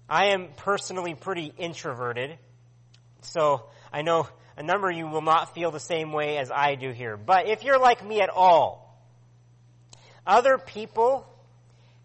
I 0.09 0.27
am 0.27 0.47
personally 0.57 1.15
pretty 1.15 1.53
introverted, 1.57 2.37
so 3.21 3.65
I 3.91 4.01
know 4.01 4.27
a 4.55 4.63
number 4.63 4.89
of 4.89 4.97
you 4.97 5.05
will 5.07 5.21
not 5.21 5.53
feel 5.53 5.69
the 5.69 5.79
same 5.79 6.11
way 6.11 6.37
as 6.37 6.49
I 6.49 6.75
do 6.75 6.91
here. 6.91 7.17
But 7.17 7.47
if 7.47 7.63
you're 7.63 7.79
like 7.79 8.03
me 8.03 8.21
at 8.21 8.29
all, 8.29 8.86
other 10.27 10.57
people 10.57 11.25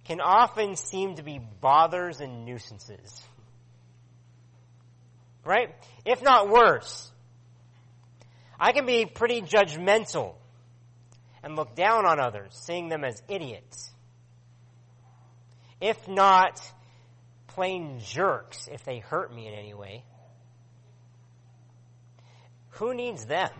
can 0.04 0.20
often 0.20 0.76
seem 0.76 1.16
to 1.16 1.22
be 1.22 1.40
bothers 1.60 2.20
and 2.20 2.44
nuisances. 2.44 3.22
Right? 5.44 5.74
If 6.04 6.22
not 6.22 6.48
worse. 6.48 7.10
I 8.58 8.72
can 8.72 8.86
be 8.86 9.06
pretty 9.06 9.42
judgmental 9.42 10.34
and 11.42 11.56
look 11.56 11.74
down 11.74 12.06
on 12.06 12.20
others, 12.20 12.52
seeing 12.64 12.88
them 12.88 13.02
as 13.02 13.20
idiots. 13.28 13.90
If 15.80 16.06
not 16.06 16.60
plain 17.48 18.00
jerks 18.00 18.68
if 18.70 18.84
they 18.84 19.00
hurt 19.00 19.34
me 19.34 19.48
in 19.48 19.54
any 19.54 19.74
way. 19.74 20.04
Who 22.76 22.94
needs 22.94 23.26
them? 23.26 23.50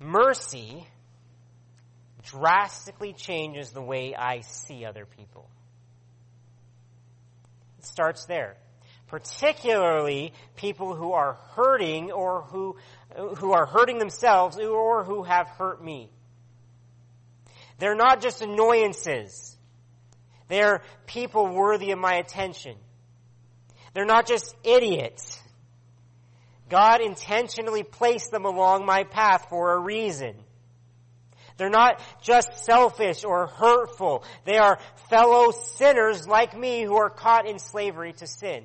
Mercy 0.00 0.86
drastically 2.22 3.12
changes 3.12 3.70
the 3.70 3.82
way 3.82 4.14
I 4.14 4.40
see 4.40 4.84
other 4.84 5.06
people. 5.06 5.48
It 7.78 7.84
starts 7.86 8.26
there. 8.26 8.56
Particularly 9.08 10.32
people 10.56 10.94
who 10.94 11.12
are 11.12 11.34
hurting 11.54 12.12
or 12.12 12.42
who, 12.42 12.76
who 13.38 13.52
are 13.52 13.66
hurting 13.66 13.98
themselves 13.98 14.58
or 14.58 15.02
who 15.02 15.24
have 15.24 15.48
hurt 15.48 15.82
me. 15.82 16.10
They're 17.78 17.96
not 17.96 18.20
just 18.20 18.42
annoyances. 18.42 19.56
They're 20.48 20.82
people 21.06 21.46
worthy 21.46 21.92
of 21.92 21.98
my 21.98 22.14
attention. 22.14 22.76
They're 23.94 24.04
not 24.04 24.26
just 24.26 24.54
idiots. 24.62 25.40
God 26.68 27.00
intentionally 27.00 27.82
placed 27.82 28.30
them 28.30 28.44
along 28.44 28.86
my 28.86 29.04
path 29.04 29.46
for 29.48 29.72
a 29.72 29.78
reason. 29.78 30.36
They're 31.60 31.68
not 31.68 32.00
just 32.22 32.64
selfish 32.64 33.22
or 33.22 33.48
hurtful. 33.48 34.24
They 34.46 34.56
are 34.56 34.78
fellow 35.10 35.50
sinners 35.50 36.26
like 36.26 36.58
me 36.58 36.84
who 36.84 36.96
are 36.96 37.10
caught 37.10 37.46
in 37.46 37.58
slavery 37.58 38.14
to 38.14 38.26
sin. 38.26 38.64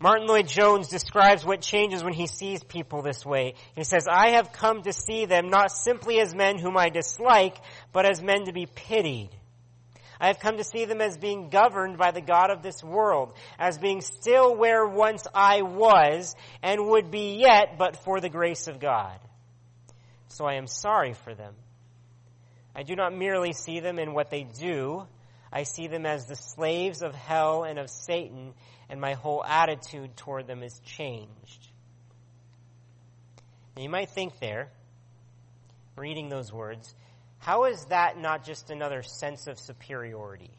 Martyn 0.00 0.26
Lloyd-Jones 0.26 0.88
describes 0.88 1.44
what 1.44 1.60
changes 1.60 2.02
when 2.02 2.12
he 2.12 2.26
sees 2.26 2.64
people 2.64 3.02
this 3.02 3.24
way. 3.24 3.54
He 3.76 3.84
says, 3.84 4.08
I 4.10 4.30
have 4.30 4.52
come 4.52 4.82
to 4.82 4.92
see 4.92 5.26
them 5.26 5.48
not 5.48 5.70
simply 5.70 6.18
as 6.18 6.34
men 6.34 6.58
whom 6.58 6.76
I 6.76 6.88
dislike, 6.88 7.56
but 7.92 8.04
as 8.04 8.20
men 8.20 8.46
to 8.46 8.52
be 8.52 8.66
pitied. 8.66 9.30
I 10.20 10.26
have 10.26 10.40
come 10.40 10.56
to 10.56 10.64
see 10.64 10.86
them 10.86 11.00
as 11.00 11.16
being 11.16 11.50
governed 11.50 11.98
by 11.98 12.10
the 12.10 12.20
God 12.20 12.50
of 12.50 12.62
this 12.64 12.82
world, 12.82 13.32
as 13.60 13.78
being 13.78 14.00
still 14.00 14.56
where 14.56 14.84
once 14.84 15.24
I 15.32 15.62
was 15.62 16.34
and 16.64 16.88
would 16.88 17.12
be 17.12 17.36
yet 17.38 17.78
but 17.78 18.02
for 18.02 18.20
the 18.20 18.28
grace 18.28 18.66
of 18.66 18.80
God. 18.80 19.20
So 20.28 20.44
I 20.44 20.54
am 20.54 20.66
sorry 20.66 21.14
for 21.14 21.34
them. 21.34 21.54
I 22.74 22.82
do 22.82 22.94
not 22.94 23.16
merely 23.16 23.52
see 23.52 23.80
them 23.80 23.98
in 23.98 24.12
what 24.12 24.30
they 24.30 24.44
do, 24.44 25.06
I 25.52 25.62
see 25.62 25.86
them 25.86 26.04
as 26.04 26.26
the 26.26 26.36
slaves 26.36 27.02
of 27.02 27.14
hell 27.14 27.64
and 27.64 27.78
of 27.78 27.88
Satan, 27.88 28.52
and 28.90 29.00
my 29.00 29.14
whole 29.14 29.42
attitude 29.42 30.16
toward 30.16 30.46
them 30.46 30.62
is 30.62 30.78
changed. 30.80 31.68
Now 33.76 33.82
you 33.82 33.88
might 33.88 34.10
think 34.10 34.38
there, 34.38 34.70
reading 35.96 36.28
those 36.28 36.52
words, 36.52 36.94
how 37.38 37.64
is 37.64 37.84
that 37.86 38.18
not 38.18 38.44
just 38.44 38.70
another 38.70 39.02
sense 39.02 39.46
of 39.46 39.58
superiority? 39.58 40.50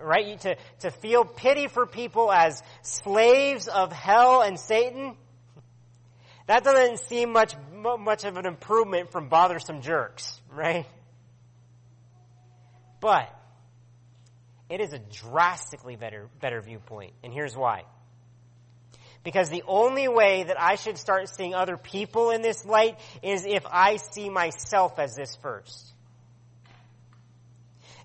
Right? 0.00 0.38
To, 0.40 0.56
to 0.80 0.90
feel 0.90 1.24
pity 1.24 1.68
for 1.68 1.86
people 1.86 2.30
as 2.30 2.62
slaves 2.82 3.66
of 3.66 3.92
hell 3.92 4.42
and 4.42 4.58
Satan? 4.58 5.16
That 6.46 6.62
doesn't 6.62 7.00
seem 7.08 7.32
much 7.32 7.56
much 7.76 8.24
of 8.24 8.36
an 8.36 8.46
improvement 8.46 9.12
from 9.12 9.28
bothersome 9.28 9.82
jerks, 9.82 10.40
right? 10.50 10.86
But 13.00 13.32
it 14.68 14.80
is 14.80 14.92
a 14.92 14.98
drastically 14.98 15.96
better, 15.96 16.28
better 16.40 16.60
viewpoint. 16.60 17.12
And 17.22 17.32
here's 17.32 17.56
why. 17.56 17.84
Because 19.22 19.48
the 19.48 19.64
only 19.66 20.08
way 20.08 20.44
that 20.44 20.60
I 20.60 20.76
should 20.76 20.98
start 20.98 21.28
seeing 21.28 21.54
other 21.54 21.76
people 21.76 22.30
in 22.30 22.42
this 22.42 22.64
light 22.64 22.98
is 23.22 23.44
if 23.44 23.64
I 23.66 23.96
see 23.96 24.28
myself 24.28 24.98
as 24.98 25.14
this 25.14 25.36
first. 25.42 25.92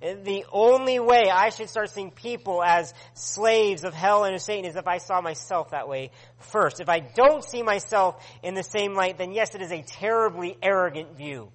The 0.02 0.46
only 0.52 1.00
way 1.00 1.30
I 1.32 1.50
should 1.50 1.70
start 1.70 1.92
seeing 1.92 2.10
people 2.10 2.64
as 2.64 2.92
slaves 3.14 3.84
of 3.84 3.94
hell 3.94 4.24
and 4.24 4.34
of 4.34 4.42
Satan 4.42 4.66
is 4.66 4.76
if 4.76 4.88
I 4.88 4.98
saw 4.98 5.22
myself 5.22 5.72
that 5.72 5.88
way 5.88 6.10
first. 6.40 6.80
If 6.80 6.90
I 6.90 7.00
don't 7.00 7.44
see 7.44 7.62
myself 7.62 8.24
in 8.42 8.56
the 8.56 8.64
same 8.64 8.96
light, 8.96 9.20
then 9.20 9.32
yes, 9.32 9.54
it 9.54 9.62
is 9.62 9.72
a 9.72 9.84
terribly 9.84 10.58
arrogant 10.62 11.16
view. 11.18 11.52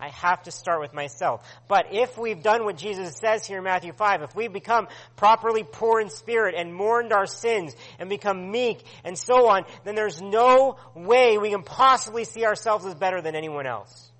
I 0.00 0.08
have 0.08 0.42
to 0.44 0.50
start 0.50 0.80
with 0.80 0.94
myself. 0.94 1.46
But 1.68 1.92
if 1.92 2.16
we've 2.16 2.42
done 2.42 2.64
what 2.64 2.76
Jesus 2.76 3.16
says 3.16 3.46
here 3.46 3.58
in 3.58 3.64
Matthew 3.64 3.92
5, 3.92 4.22
if 4.22 4.34
we've 4.34 4.52
become 4.52 4.88
properly 5.14 5.62
poor 5.62 6.00
in 6.00 6.08
spirit 6.08 6.54
and 6.56 6.74
mourned 6.74 7.12
our 7.12 7.26
sins 7.26 7.76
and 7.98 8.08
become 8.08 8.50
meek 8.50 8.82
and 9.04 9.16
so 9.16 9.48
on, 9.48 9.64
then 9.84 9.94
there's 9.94 10.22
no 10.22 10.76
way 10.94 11.36
we 11.38 11.50
can 11.50 11.62
possibly 11.62 12.24
see 12.24 12.46
ourselves 12.46 12.86
as 12.86 12.94
better 12.94 13.20
than 13.20 13.36
anyone 13.36 13.66
else. 13.66 14.10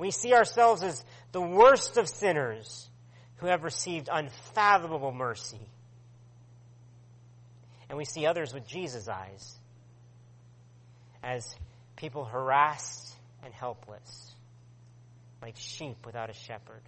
We 0.00 0.10
see 0.10 0.32
ourselves 0.32 0.82
as 0.82 1.04
the 1.32 1.42
worst 1.42 1.98
of 1.98 2.08
sinners 2.08 2.88
who 3.36 3.46
have 3.46 3.62
received 3.62 4.08
unfathomable 4.10 5.12
mercy. 5.12 5.60
And 7.88 7.98
we 7.98 8.04
see 8.04 8.26
others 8.26 8.54
with 8.54 8.66
Jesus' 8.66 9.08
eyes 9.08 9.58
as 11.22 11.54
people 11.96 12.24
harassed 12.24 13.14
and 13.44 13.52
helpless, 13.52 14.34
like 15.42 15.56
sheep 15.56 16.06
without 16.06 16.30
a 16.30 16.34
shepherd. 16.34 16.82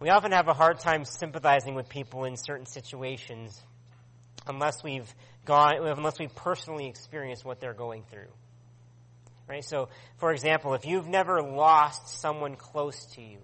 We 0.00 0.10
often 0.10 0.32
have 0.32 0.48
a 0.48 0.54
hard 0.54 0.80
time 0.80 1.04
sympathizing 1.04 1.74
with 1.74 1.88
people 1.88 2.24
in 2.24 2.36
certain 2.36 2.66
situations 2.66 3.58
unless 4.46 4.82
we've 4.82 5.08
gone, 5.44 5.76
unless 5.86 6.18
we've 6.18 6.34
personally 6.34 6.88
experienced 6.88 7.44
what 7.44 7.60
they're 7.60 7.72
going 7.72 8.02
through. 8.10 8.28
Right? 9.48 9.64
So, 9.64 9.88
for 10.18 10.32
example, 10.32 10.74
if 10.74 10.86
you've 10.86 11.08
never 11.08 11.42
lost 11.42 12.20
someone 12.20 12.56
close 12.56 13.04
to 13.14 13.22
you, 13.22 13.38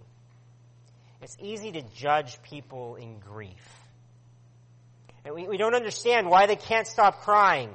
it's 1.21 1.37
easy 1.41 1.73
to 1.73 1.83
judge 1.97 2.43
people 2.43 2.97
in 2.97 3.19
grief. 3.19 3.83
And 5.25 5.35
we, 5.35 5.49
we 5.49 5.57
don't 5.57 5.75
understand 5.75 6.29
why 6.31 6.47
they 6.47 6.57
can't 6.57 6.87
stop 6.87 7.23
crying 7.23 7.75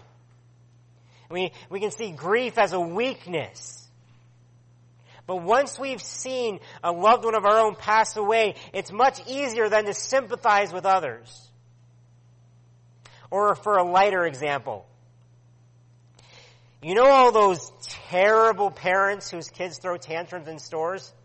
we, 1.34 1.52
we 1.70 1.80
can 1.80 1.92
see 1.92 2.12
grief 2.12 2.58
as 2.58 2.72
a 2.72 2.80
weakness. 2.80 3.80
But 5.26 5.38
once 5.38 5.80
we've 5.80 6.02
seen 6.02 6.60
a 6.84 6.92
loved 6.92 7.26
one 7.26 7.36
of 7.36 7.46
our 7.46 7.60
own 7.60 7.76
pass 7.76 8.16
away, 8.16 8.56
it's 8.74 8.92
much 8.92 9.20
easier 9.28 9.68
than 9.68 9.86
to 9.86 9.94
sympathize 9.94 10.72
with 10.72 10.86
others. 10.86 11.50
Or 13.32 13.56
for 13.56 13.78
a 13.78 13.84
lighter 13.84 14.26
example, 14.26 14.86
you 16.84 16.96
know 16.96 17.06
all 17.06 17.32
those 17.32 17.72
terrible 18.10 18.70
parents 18.70 19.30
whose 19.30 19.50
kids 19.50 19.78
throw 19.78 19.98
tantrums 19.98 20.48
in 20.48 20.60
stores? 20.60 21.14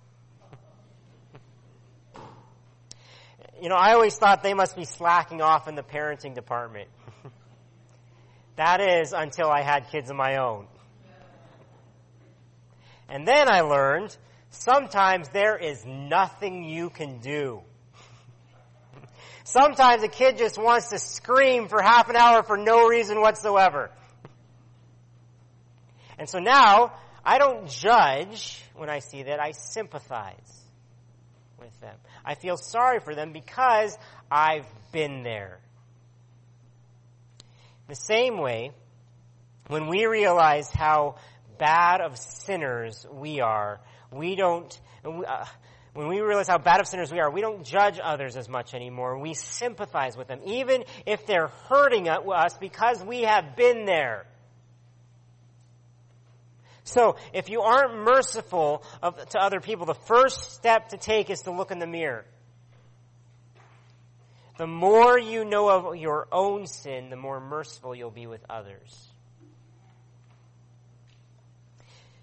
You 3.61 3.69
know, 3.69 3.75
I 3.75 3.95
always 3.95 4.17
thought 4.17 4.45
they 4.45 4.55
must 4.55 4.77
be 4.77 4.85
slacking 4.85 5.43
off 5.43 5.67
in 5.67 5.75
the 5.75 5.83
parenting 5.83 6.35
department. 6.35 6.89
That 8.55 8.81
is 8.81 9.13
until 9.13 9.49
I 9.49 9.63
had 9.63 9.89
kids 9.91 10.11
of 10.11 10.17
my 10.17 10.37
own. 10.37 10.67
And 13.09 13.27
then 13.27 13.49
I 13.49 13.61
learned 13.63 14.17
sometimes 14.51 15.29
there 15.29 15.57
is 15.57 15.85
nothing 15.87 16.65
you 16.65 16.91
can 16.91 17.21
do. 17.21 17.63
Sometimes 19.45 20.03
a 20.03 20.09
kid 20.09 20.39
just 20.39 20.59
wants 20.59 20.91
to 20.91 20.99
scream 20.99 21.69
for 21.69 21.81
half 21.81 22.11
an 22.11 22.17
hour 22.17 22.43
for 22.43 22.57
no 22.57 22.87
reason 22.87 23.21
whatsoever. 23.21 23.91
And 26.19 26.29
so 26.29 26.39
now, 26.39 26.93
I 27.25 27.39
don't 27.39 27.69
judge 27.69 28.63
when 28.75 28.89
I 28.89 28.99
see 29.01 29.25
that, 29.25 29.41
I 29.41 29.53
sympathize 29.53 30.65
with 31.59 31.79
them. 31.81 31.97
I 32.25 32.35
feel 32.35 32.57
sorry 32.57 33.01
for 33.01 33.15
them 33.15 33.33
because 33.33 33.97
I've 34.31 34.67
been 34.93 35.23
there. 35.23 35.61
The 37.89 37.95
same 37.95 38.39
way, 38.39 38.73
when 39.69 39.89
we 39.89 40.07
realize 40.07 40.71
how 40.71 41.17
bad 41.59 42.01
of 42.01 42.19
sinners 42.19 43.07
we 43.11 43.41
are, 43.41 43.81
we 44.13 44.37
don't, 44.37 44.81
uh, 45.05 45.45
when 45.95 46.09
we 46.09 46.21
realize 46.21 46.49
how 46.49 46.59
bad 46.59 46.81
of 46.81 46.87
sinners 46.87 47.11
we 47.11 47.19
are, 47.21 47.31
we 47.31 47.41
don't 47.41 47.65
judge 47.65 47.99
others 48.03 48.37
as 48.37 48.49
much 48.49 48.75
anymore. 48.75 49.19
We 49.19 49.35
sympathize 49.35 50.17
with 50.17 50.29
them, 50.29 50.41
even 50.47 50.85
if 51.07 51.27
they're 51.27 51.49
hurting 51.69 52.09
us 52.09 52.57
because 52.59 53.03
we 53.03 53.23
have 53.23 53.57
been 53.57 53.85
there. 53.85 54.27
So, 56.89 57.17
if 57.35 57.51
you 57.51 57.61
aren't 57.61 58.03
merciful 58.03 58.83
of, 59.03 59.15
to 59.29 59.39
other 59.39 59.61
people, 59.61 59.85
the 59.85 59.93
first 59.93 60.53
step 60.53 60.89
to 60.89 60.97
take 60.97 61.29
is 61.29 61.43
to 61.43 61.51
look 61.51 61.71
in 61.71 61.81
the 61.81 61.87
mirror. 61.87 62.25
The 64.57 64.67
more 64.67 65.19
you 65.19 65.45
know 65.45 65.69
of 65.69 65.97
your 65.97 66.29
own 66.33 66.67
sin, 66.67 67.11
the 67.11 67.17
more 67.17 67.41
merciful 67.41 67.95
you'll 67.95 68.11
be 68.11 68.27
with 68.27 68.41
others. 68.49 69.07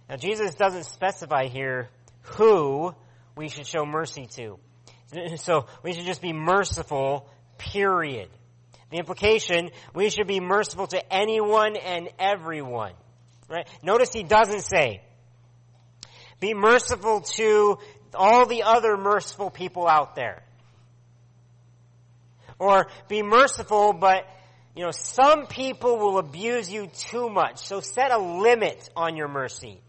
Now, 0.09 0.15
Jesus 0.15 0.55
doesn't 0.55 0.85
specify 0.85 1.45
here 1.45 1.89
who 2.21 2.95
we 3.37 3.49
should 3.49 3.67
show 3.67 3.85
mercy 3.85 4.27
to. 4.37 4.59
So, 5.37 5.67
we 5.83 5.93
should 5.93 6.05
just 6.05 6.23
be 6.23 6.33
merciful, 6.33 7.29
period. 7.59 8.29
The 8.89 8.97
implication, 8.97 9.69
we 9.93 10.09
should 10.09 10.27
be 10.27 10.39
merciful 10.39 10.87
to 10.87 11.13
anyone 11.13 11.75
and 11.75 12.09
everyone. 12.17 12.93
Right? 13.47 13.67
Notice 13.83 14.11
he 14.11 14.23
doesn't 14.23 14.61
say, 14.61 15.01
be 16.39 16.53
merciful 16.53 17.21
to 17.21 17.77
all 18.13 18.45
the 18.45 18.63
other 18.63 18.97
merciful 18.97 19.49
people 19.49 19.87
out 19.87 20.15
there. 20.15 20.43
Or 22.57 22.87
be 23.07 23.21
merciful, 23.21 23.93
but, 23.93 24.25
you 24.75 24.83
know, 24.83 24.91
some 24.91 25.47
people 25.47 25.97
will 25.97 26.17
abuse 26.17 26.71
you 26.71 26.87
too 26.87 27.29
much. 27.29 27.59
So 27.59 27.81
set 27.81 28.11
a 28.11 28.17
limit 28.17 28.89
on 28.95 29.15
your 29.15 29.27
mercy. 29.27 29.81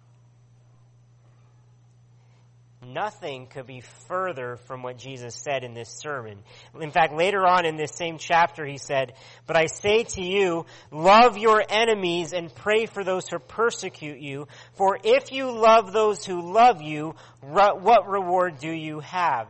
Nothing 2.87 3.49
could 3.49 3.67
be 3.67 3.83
further 4.07 4.57
from 4.67 4.83
what 4.83 4.97
Jesus 4.97 5.35
said 5.35 5.65
in 5.65 5.75
this 5.75 5.89
sermon. 5.89 6.39
In 6.81 6.93
fact, 6.93 7.15
later 7.15 7.45
on 7.45 7.67
in 7.67 7.77
this 7.77 7.93
same 7.93 8.17
chapter, 8.19 8.65
he 8.65 8.79
said, 8.79 9.15
But 9.47 9.57
I 9.57 9.67
say 9.67 10.05
to 10.05 10.23
you, 10.23 10.67
love 10.93 11.37
your 11.37 11.65
enemies 11.69 12.33
and 12.33 12.55
pray 12.55 12.87
for 12.87 13.03
those 13.03 13.29
who 13.29 13.39
persecute 13.41 14.21
you. 14.21 14.47
For 14.75 14.99
if 15.03 15.33
you 15.33 15.51
love 15.51 15.93
those 15.93 16.25
who 16.25 16.53
love 16.53 16.81
you, 16.81 17.17
what 17.41 18.09
reward 18.09 18.59
do 18.61 18.71
you 18.71 19.01
have? 19.01 19.49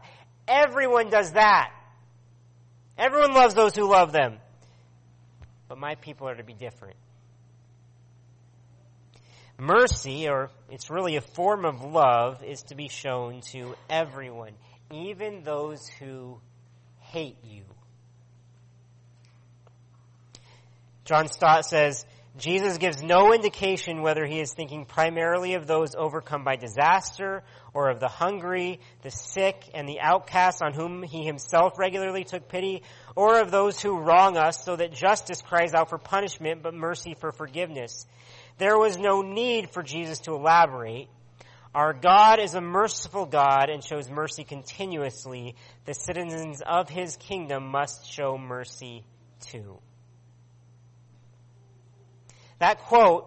Everyone 0.49 1.11
does 1.11 1.33
that. 1.33 1.73
Everyone 2.97 3.35
loves 3.35 3.55
those 3.55 3.77
who 3.77 3.91
love 3.91 4.13
them. 4.13 4.39
But 5.69 5.79
my 5.79 5.97
people 5.97 6.29
are 6.29 6.35
to 6.35 6.45
be 6.45 6.55
different. 6.55 6.97
Mercy, 9.59 10.29
or 10.29 10.51
it's 10.71 10.91
really 10.91 11.17
a 11.17 11.21
form 11.21 11.65
of 11.65 11.83
love, 11.83 12.45
is 12.45 12.63
to 12.65 12.75
be 12.75 12.89
shown 12.89 13.41
to 13.53 13.75
everyone, 13.89 14.53
even 14.93 15.43
those 15.43 15.89
who 15.89 16.39
hate 17.01 17.39
you. 17.43 17.63
John 21.07 21.29
Stott 21.29 21.65
says, 21.65 22.05
Jesus 22.37 22.77
gives 22.77 23.03
no 23.03 23.33
indication 23.33 24.03
whether 24.03 24.27
he 24.27 24.41
is 24.41 24.53
thinking 24.53 24.85
primarily 24.85 25.55
of 25.55 25.67
those 25.67 25.95
overcome 25.95 26.45
by 26.45 26.57
disaster 26.57 27.43
or 27.73 27.89
of 27.89 27.99
the 27.99 28.09
hungry, 28.09 28.81
the 29.03 29.11
sick, 29.11 29.63
and 29.73 29.89
the 29.89 30.01
outcasts 30.01 30.61
on 30.61 30.75
whom 30.75 31.03
he 31.03 31.25
himself 31.25 31.79
regularly 31.79 32.25
took 32.25 32.49
pity, 32.49 32.83
or 33.15 33.41
of 33.41 33.51
those 33.51 33.81
who 33.81 33.99
wrong 33.99 34.37
us 34.37 34.63
so 34.63 34.77
that 34.77 34.93
justice 34.93 35.41
cries 35.41 35.73
out 35.73 35.89
for 35.89 35.97
punishment 35.97 36.63
but 36.63 36.75
mercy 36.75 37.15
for 37.19 37.33
forgiveness. 37.33 38.07
There 38.59 38.79
was 38.79 38.97
no 38.97 39.23
need 39.23 39.71
for 39.71 39.83
Jesus 39.83 40.21
to 40.21 40.33
elaborate. 40.33 41.09
Our 41.75 41.93
God 41.93 42.39
is 42.41 42.55
a 42.55 42.61
merciful 42.61 43.27
God 43.27 43.69
and 43.69 43.85
shows 43.85 44.09
mercy 44.09 44.45
continuously. 44.45 45.57
The 45.85 45.93
citizens 45.93 46.63
of 46.67 46.89
his 46.89 47.17
kingdom 47.17 47.67
must 47.67 48.11
show 48.11 48.39
mercy 48.39 49.05
too. 49.41 49.79
That 52.59 52.79
quote 52.79 53.27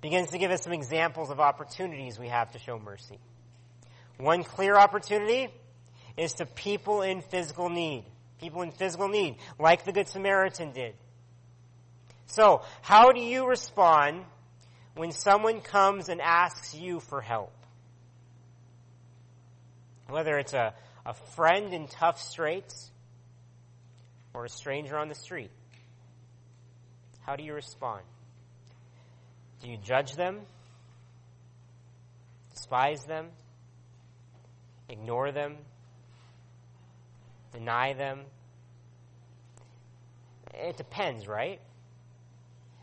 begins 0.00 0.30
to 0.30 0.38
give 0.38 0.52
us 0.52 0.62
some 0.62 0.72
examples 0.72 1.30
of 1.30 1.40
opportunities 1.40 2.18
we 2.18 2.28
have 2.28 2.52
to 2.52 2.58
show 2.60 2.78
mercy. 2.78 3.18
One 4.18 4.44
clear 4.44 4.76
opportunity 4.76 5.48
is 6.16 6.34
to 6.34 6.46
people 6.46 7.02
in 7.02 7.22
physical 7.22 7.68
need. 7.68 8.04
People 8.40 8.62
in 8.62 8.72
physical 8.72 9.08
need, 9.08 9.36
like 9.58 9.84
the 9.84 9.92
Good 9.92 10.08
Samaritan 10.08 10.72
did. 10.72 10.94
So, 12.26 12.62
how 12.80 13.12
do 13.12 13.20
you 13.20 13.46
respond 13.46 14.24
when 14.94 15.12
someone 15.12 15.60
comes 15.60 16.08
and 16.08 16.20
asks 16.20 16.74
you 16.74 17.00
for 17.00 17.20
help? 17.20 17.52
Whether 20.08 20.38
it's 20.38 20.52
a, 20.52 20.74
a 21.06 21.14
friend 21.14 21.72
in 21.72 21.88
tough 21.88 22.20
straits 22.20 22.90
or 24.34 24.44
a 24.44 24.48
stranger 24.48 24.98
on 24.98 25.08
the 25.08 25.14
street. 25.14 25.50
How 27.20 27.36
do 27.36 27.44
you 27.44 27.54
respond? 27.54 28.02
Do 29.62 29.70
you 29.70 29.76
judge 29.76 30.14
them? 30.14 30.40
Despise 32.54 33.04
them? 33.04 33.28
Ignore 34.88 35.32
them? 35.32 35.56
Deny 37.52 37.92
them? 37.94 38.20
It 40.54 40.76
depends, 40.76 41.26
right? 41.26 41.60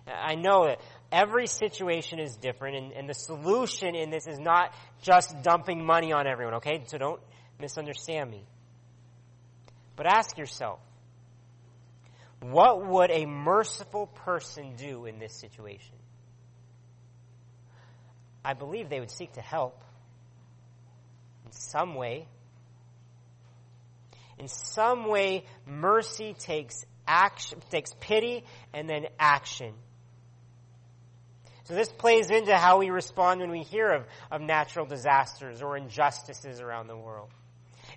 I 0.08 0.36
know 0.36 0.66
that 0.66 0.80
every 1.12 1.48
situation 1.48 2.20
is 2.20 2.36
different, 2.36 2.76
and, 2.76 2.92
and, 2.94 3.10
the 3.10 3.14
solution 3.14 3.96
in 3.96 4.10
this 4.10 4.28
is 4.28 4.40
not 4.40 4.74
just 5.02 5.42
dumping 5.42 5.86
money 5.86 6.12
on 6.12 6.28
everyone, 6.28 6.56
okay? 6.56 6.84
So 6.88 6.98
don't 6.98 7.22
misunderstand 7.60 8.30
me. 8.30 8.44
But 9.96 10.06
ask 10.06 10.38
yourself, 10.38 10.80
what 12.42 12.88
would 12.88 13.12
a 13.12 13.26
merciful 13.26 14.08
person 14.08 14.76
do 14.78 15.06
in 15.06 15.20
this 15.20 15.34
situation? 15.34 15.96
I 18.46 18.54
believe 18.54 18.90
they 18.90 19.00
would 19.00 19.12
seek 19.12 19.34
to 19.34 19.42
help 19.42 19.84
in 21.46 21.52
some 21.52 21.96
way. 21.96 22.28
In 24.38 24.48
some 24.48 25.10
way, 25.10 25.44
mercy 25.66 26.34
takes 26.34 26.86
action, 27.06 27.60
takes 27.70 27.92
pity 28.00 28.46
and 28.74 28.90
then 28.90 29.08
action. 29.20 29.74
So 31.70 31.76
this 31.76 31.92
plays 31.92 32.32
into 32.32 32.58
how 32.58 32.80
we 32.80 32.90
respond 32.90 33.42
when 33.42 33.52
we 33.52 33.62
hear 33.62 33.92
of, 33.92 34.08
of 34.32 34.42
natural 34.42 34.88
disasters 34.88 35.62
or 35.62 35.78
injustices 35.78 36.60
around 36.62 36.88
the 36.88 36.98
world. 36.98 37.30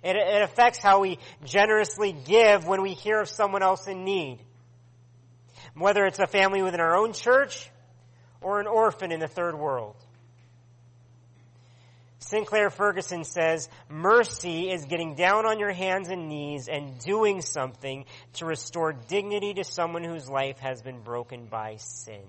It, 0.03 0.15
it 0.15 0.43
affects 0.43 0.77
how 0.77 0.99
we 0.99 1.17
generously 1.43 2.11
give 2.13 2.67
when 2.67 2.83
we 2.83 2.93
hear 2.93 3.19
of 3.19 3.27
someone 3.27 3.63
else 3.63 3.87
in 3.87 4.05
need. 4.05 4.37
Whether 5.75 6.05
it's 6.05 6.19
a 6.19 6.27
family 6.27 6.61
within 6.61 6.81
our 6.81 6.95
own 6.95 7.13
church 7.13 7.67
or 8.41 8.59
an 8.59 8.67
orphan 8.67 9.11
in 9.11 9.19
the 9.19 9.27
third 9.27 9.57
world. 9.57 9.95
Sinclair 12.19 12.69
Ferguson 12.69 13.23
says, 13.23 13.69
mercy 13.89 14.69
is 14.69 14.85
getting 14.85 15.15
down 15.15 15.47
on 15.47 15.57
your 15.57 15.71
hands 15.71 16.09
and 16.09 16.29
knees 16.29 16.67
and 16.67 16.99
doing 16.99 17.41
something 17.41 18.05
to 18.33 18.45
restore 18.45 18.93
dignity 18.93 19.55
to 19.55 19.63
someone 19.63 20.03
whose 20.03 20.29
life 20.29 20.59
has 20.59 20.83
been 20.83 21.01
broken 21.01 21.47
by 21.47 21.77
sin. 21.77 22.21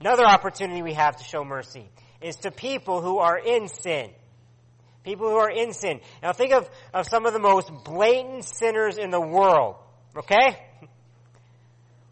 Another 0.00 0.24
opportunity 0.24 0.82
we 0.82 0.94
have 0.94 1.16
to 1.16 1.24
show 1.24 1.44
mercy 1.44 1.88
is 2.20 2.36
to 2.36 2.50
people 2.50 3.00
who 3.00 3.18
are 3.18 3.38
in 3.38 3.68
sin. 3.68 4.10
People 5.04 5.28
who 5.28 5.36
are 5.36 5.50
in 5.50 5.72
sin. 5.72 6.00
Now 6.22 6.32
think 6.32 6.52
of, 6.52 6.68
of 6.92 7.06
some 7.06 7.26
of 7.26 7.32
the 7.32 7.38
most 7.38 7.70
blatant 7.84 8.44
sinners 8.44 8.96
in 8.96 9.10
the 9.10 9.20
world. 9.20 9.76
Okay? 10.16 10.58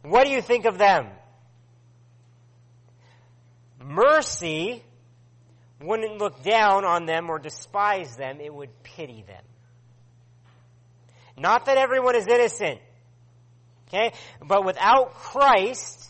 What 0.02 0.24
do 0.24 0.30
you 0.30 0.42
think 0.42 0.64
of 0.64 0.78
them? 0.78 1.08
Mercy 3.84 4.82
wouldn't 5.80 6.18
look 6.18 6.42
down 6.42 6.84
on 6.84 7.06
them 7.06 7.30
or 7.30 7.38
despise 7.38 8.16
them, 8.16 8.40
it 8.40 8.52
would 8.52 8.70
pity 8.82 9.24
them. 9.26 9.42
Not 11.36 11.66
that 11.66 11.76
everyone 11.76 12.14
is 12.14 12.26
innocent. 12.26 12.80
Okay? 13.88 14.12
But 14.44 14.64
without 14.64 15.14
Christ, 15.14 16.08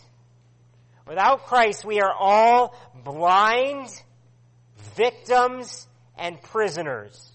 without 1.07 1.45
Christ, 1.45 1.85
we 1.85 2.01
are 2.01 2.13
all 2.13 2.75
blind, 3.03 3.89
victims, 4.95 5.87
and 6.17 6.41
prisoners. 6.41 7.31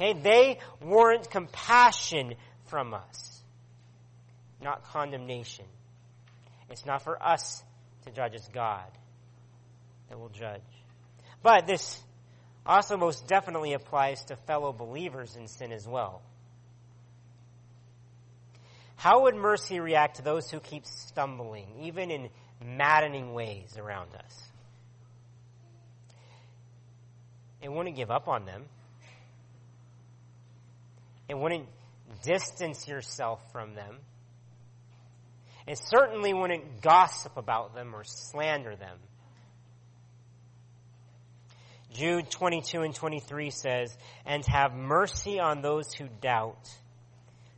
Okay? 0.00 0.18
They 0.18 0.58
warrant 0.82 1.30
compassion 1.30 2.34
from 2.66 2.94
us, 2.94 3.42
not 4.62 4.84
condemnation. 4.84 5.66
It's 6.70 6.86
not 6.86 7.02
for 7.02 7.22
us 7.22 7.62
to 8.04 8.10
judge 8.10 8.34
as 8.34 8.48
God 8.48 8.86
that 10.08 10.18
will 10.18 10.30
judge. 10.30 10.60
But 11.42 11.66
this 11.66 12.02
also 12.66 12.96
most 12.96 13.26
definitely 13.26 13.74
applies 13.74 14.24
to 14.24 14.36
fellow 14.36 14.72
believers 14.72 15.36
in 15.36 15.46
sin 15.46 15.72
as 15.72 15.86
well. 15.86 16.22
How 18.96 19.22
would 19.22 19.34
mercy 19.34 19.80
react 19.80 20.16
to 20.16 20.22
those 20.22 20.50
who 20.50 20.60
keep 20.60 20.86
stumbling, 20.86 21.66
even 21.82 22.10
in 22.10 22.28
maddening 22.64 23.34
ways 23.34 23.76
around 23.78 24.10
us? 24.14 24.48
It 27.60 27.72
wouldn't 27.72 27.96
give 27.96 28.10
up 28.10 28.28
on 28.28 28.44
them. 28.44 28.64
It 31.28 31.38
wouldn't 31.38 31.66
distance 32.22 32.86
yourself 32.86 33.40
from 33.52 33.74
them. 33.74 33.98
It 35.66 35.78
certainly 35.78 36.34
wouldn't 36.34 36.82
gossip 36.82 37.36
about 37.36 37.74
them 37.74 37.94
or 37.94 38.04
slander 38.04 38.76
them. 38.76 38.98
Jude 41.94 42.30
22 42.30 42.82
and 42.82 42.94
23 42.94 43.50
says, 43.50 43.96
And 44.26 44.44
have 44.46 44.74
mercy 44.74 45.40
on 45.40 45.62
those 45.62 45.92
who 45.94 46.08
doubt. 46.20 46.68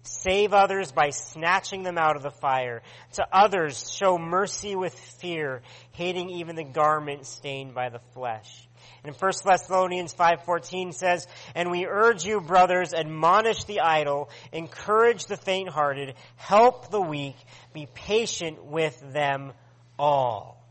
Save 0.07 0.53
others 0.53 0.92
by 0.92 1.11
snatching 1.11 1.83
them 1.83 1.99
out 1.99 2.16
of 2.16 2.23
the 2.23 2.31
fire. 2.31 2.83
To 3.14 3.27
others 3.33 3.92
show 3.92 4.19
mercy 4.19 4.77
with 4.77 4.95
fear, 4.95 5.62
hating 5.92 6.31
even 6.31 6.55
the 6.55 6.64
garment 6.64 7.27
stained 7.27 7.75
by 7.75 7.88
the 7.88 8.01
flesh. 8.14 8.69
And 9.03 9.14
1 9.14 9.33
Thessalonians 9.45 10.14
5.14 10.14 10.95
says, 10.95 11.27
And 11.55 11.71
we 11.71 11.87
urge 11.87 12.25
you, 12.25 12.40
brothers, 12.40 12.95
admonish 12.95 13.64
the 13.64 13.81
idle, 13.81 14.31
encourage 14.53 15.27
the 15.27 15.37
faint-hearted, 15.37 16.14
help 16.37 16.90
the 16.90 17.01
weak, 17.01 17.37
be 17.73 17.87
patient 17.92 18.64
with 18.64 19.01
them 19.12 19.53
all. 19.99 20.64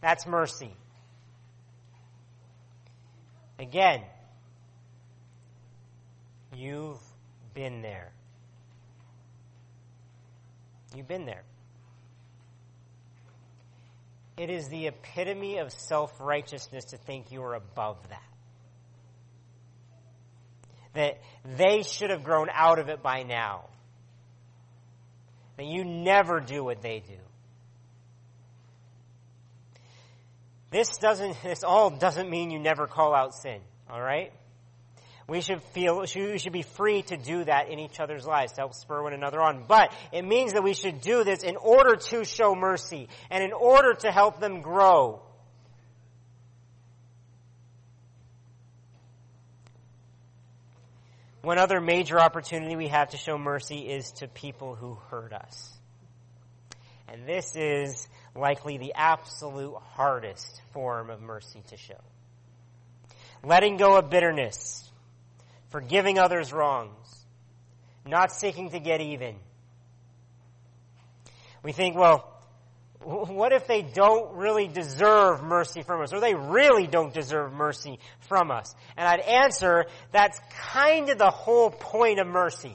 That's 0.00 0.26
mercy. 0.26 0.74
Again, 3.58 4.02
you've 6.54 7.00
been 7.54 7.80
there. 7.80 8.12
You've 10.94 11.08
been 11.08 11.26
there. 11.26 11.42
It 14.36 14.50
is 14.50 14.68
the 14.68 14.86
epitome 14.86 15.58
of 15.58 15.72
self 15.72 16.12
righteousness 16.20 16.84
to 16.86 16.98
think 16.98 17.32
you 17.32 17.42
are 17.42 17.54
above 17.54 17.96
that. 18.10 18.22
That 20.94 21.20
they 21.56 21.82
should 21.82 22.10
have 22.10 22.22
grown 22.22 22.48
out 22.52 22.78
of 22.78 22.88
it 22.88 23.02
by 23.02 23.22
now. 23.22 23.64
That 25.56 25.66
you 25.66 25.84
never 25.84 26.40
do 26.40 26.62
what 26.62 26.82
they 26.82 27.00
do. 27.00 27.16
This 30.70 30.98
doesn't, 30.98 31.42
this 31.42 31.64
all 31.64 31.90
doesn't 31.90 32.28
mean 32.28 32.50
you 32.50 32.58
never 32.58 32.86
call 32.86 33.14
out 33.14 33.34
sin, 33.34 33.60
alright? 33.90 34.32
We 35.28 35.40
should 35.40 35.60
feel, 35.74 36.00
we 36.00 36.38
should 36.38 36.52
be 36.52 36.62
free 36.62 37.02
to 37.02 37.16
do 37.16 37.42
that 37.44 37.68
in 37.68 37.80
each 37.80 37.98
other's 37.98 38.24
lives 38.24 38.52
to 38.52 38.60
help 38.60 38.74
spur 38.74 39.02
one 39.02 39.12
another 39.12 39.40
on. 39.40 39.64
But 39.66 39.92
it 40.12 40.22
means 40.24 40.52
that 40.52 40.62
we 40.62 40.72
should 40.72 41.00
do 41.00 41.24
this 41.24 41.42
in 41.42 41.56
order 41.56 41.96
to 41.96 42.24
show 42.24 42.54
mercy 42.54 43.08
and 43.28 43.42
in 43.42 43.52
order 43.52 43.94
to 43.94 44.12
help 44.12 44.38
them 44.38 44.60
grow. 44.60 45.22
One 51.42 51.58
other 51.58 51.80
major 51.80 52.20
opportunity 52.20 52.76
we 52.76 52.88
have 52.88 53.10
to 53.10 53.16
show 53.16 53.36
mercy 53.38 53.88
is 53.88 54.12
to 54.18 54.28
people 54.28 54.74
who 54.74 54.96
hurt 55.10 55.32
us. 55.32 55.72
And 57.08 57.26
this 57.26 57.54
is 57.56 58.08
likely 58.34 58.78
the 58.78 58.94
absolute 58.94 59.76
hardest 59.94 60.60
form 60.72 61.10
of 61.10 61.20
mercy 61.20 61.62
to 61.68 61.76
show. 61.76 62.00
Letting 63.44 63.76
go 63.76 63.96
of 63.96 64.10
bitterness, 64.10 64.85
forgiving 65.70 66.18
others' 66.18 66.52
wrongs, 66.52 67.24
not 68.06 68.32
seeking 68.32 68.70
to 68.70 68.78
get 68.78 69.00
even. 69.00 69.36
We 71.62 71.72
think, 71.72 71.96
well, 71.96 72.32
what 73.02 73.52
if 73.52 73.66
they 73.66 73.82
don't 73.82 74.36
really 74.36 74.66
deserve 74.66 75.42
mercy 75.42 75.82
from 75.82 76.02
us, 76.02 76.12
or 76.12 76.20
they 76.20 76.34
really 76.34 76.86
don't 76.86 77.14
deserve 77.14 77.52
mercy 77.52 77.98
from 78.20 78.50
us? 78.50 78.74
And 78.96 79.06
I'd 79.06 79.20
answer, 79.20 79.86
that's 80.12 80.40
kind 80.72 81.08
of 81.08 81.18
the 81.18 81.30
whole 81.30 81.70
point 81.70 82.18
of 82.18 82.26
mercy. 82.26 82.74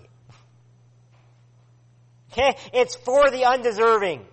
Okay? 2.32 2.56
It's 2.74 2.96
for 2.96 3.30
the 3.30 3.46
undeserving. 3.46 4.26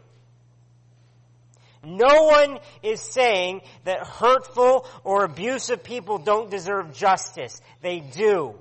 No 1.96 2.24
one 2.24 2.58
is 2.82 3.00
saying 3.00 3.62
that 3.84 4.06
hurtful 4.06 4.86
or 5.04 5.24
abusive 5.24 5.82
people 5.82 6.18
don't 6.18 6.50
deserve 6.50 6.92
justice. 6.92 7.60
They 7.80 8.00
do. 8.00 8.54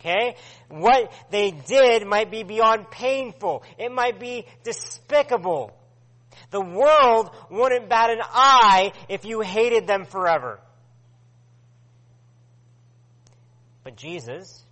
Okay? 0.00 0.36
What 0.68 1.12
they 1.30 1.50
did 1.50 2.06
might 2.06 2.30
be 2.30 2.42
beyond 2.42 2.90
painful. 2.90 3.64
It 3.78 3.92
might 3.92 4.18
be 4.18 4.46
despicable. 4.62 5.76
The 6.50 6.60
world 6.60 7.30
wouldn't 7.50 7.88
bat 7.88 8.10
an 8.10 8.20
eye 8.22 8.92
if 9.08 9.24
you 9.24 9.40
hated 9.40 9.86
them 9.86 10.04
forever. 10.04 10.60
But 13.82 13.96
Jesus 13.96 14.64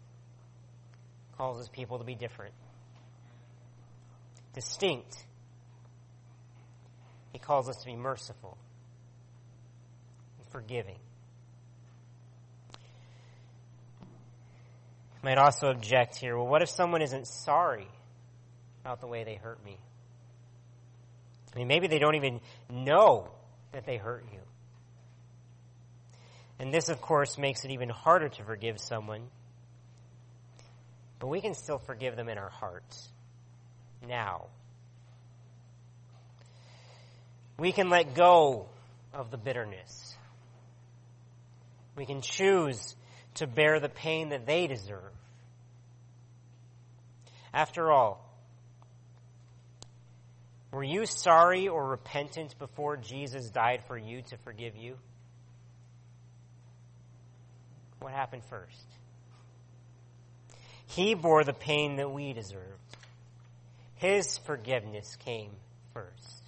calls 1.37 1.59
his 1.59 1.68
people 1.68 1.98
to 1.98 2.05
be 2.05 2.14
different, 2.14 2.55
distinct. 4.55 5.27
He 7.33 7.38
calls 7.38 7.68
us 7.68 7.77
to 7.79 7.87
be 7.87 7.97
merciful 7.97 8.59
and 10.38 10.47
forgiving. 10.49 10.99
You 15.14 15.25
might 15.25 15.38
also 15.38 15.71
object 15.71 16.16
here 16.16 16.37
well, 16.37 16.47
what 16.47 16.62
if 16.62 16.68
someone 16.68 17.01
isn't 17.03 17.27
sorry 17.27 17.88
about 18.85 19.01
the 19.01 19.07
way 19.07 19.25
they 19.25 19.37
hurt 19.37 19.64
me? 19.64 19.79
I 21.55 21.59
mean, 21.59 21.68
maybe 21.68 21.87
they 21.87 21.99
don't 21.99 22.14
even 22.14 22.40
know 22.71 23.31
that 23.73 23.85
they 23.87 23.97
hurt 23.97 24.25
you. 24.33 24.40
And 26.59 26.73
this, 26.73 26.88
of 26.88 27.01
course, 27.01 27.38
makes 27.38 27.64
it 27.64 27.71
even 27.73 27.88
harder 27.88 28.29
to 28.29 28.45
forgive 28.45 28.79
someone. 28.79 29.23
But 31.18 31.27
we 31.29 31.40
can 31.40 31.55
still 31.55 31.79
forgive 31.79 32.16
them 32.16 32.29
in 32.29 32.38
our 32.38 32.51
hearts. 32.51 33.09
Now. 34.07 34.47
We 37.59 37.73
can 37.73 37.91
let 37.91 38.15
go 38.15 38.67
of 39.12 39.31
the 39.31 39.37
bitterness. 39.37 40.17
We 41.97 42.07
can 42.07 42.23
choose 42.23 42.97
to 43.35 43.47
bear 43.47 43.81
the 43.81 43.88
pain 43.88 44.31
that 44.31 44.47
they 44.47 44.67
deserve. 44.67 45.12
After 47.53 47.93
all, 47.93 48.29
were 50.73 50.83
you 50.83 51.05
sorry 51.05 51.69
or 51.69 51.87
repentant 51.87 52.59
before 52.59 52.97
Jesus 52.97 53.51
died 53.51 53.83
for 53.87 53.99
you 53.99 54.23
to 54.23 54.38
forgive 54.38 54.75
you? 54.75 54.97
What 58.01 58.12
happened 58.12 58.43
first? 58.49 58.87
He 60.87 61.15
bore 61.15 61.45
the 61.45 61.53
pain 61.53 61.97
that 61.97 62.11
we 62.11 62.33
deserved. 62.33 62.97
His 63.97 64.38
forgiveness 64.38 65.17
came 65.25 65.51
first. 65.93 66.42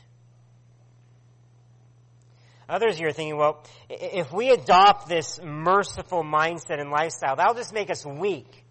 Others 2.68 3.00
are 3.00 3.12
thinking, 3.12 3.37
well, 3.37 3.62
if 3.88 4.33
we 4.33 4.50
adopt 4.50 5.09
this 5.09 5.40
merciful 5.42 6.22
mindset 6.22 6.81
and 6.81 6.90
lifestyle, 6.90 7.37
that'll 7.37 7.55
just 7.55 7.74
make 7.74 7.90
us 7.90 8.05
weak 8.05 8.64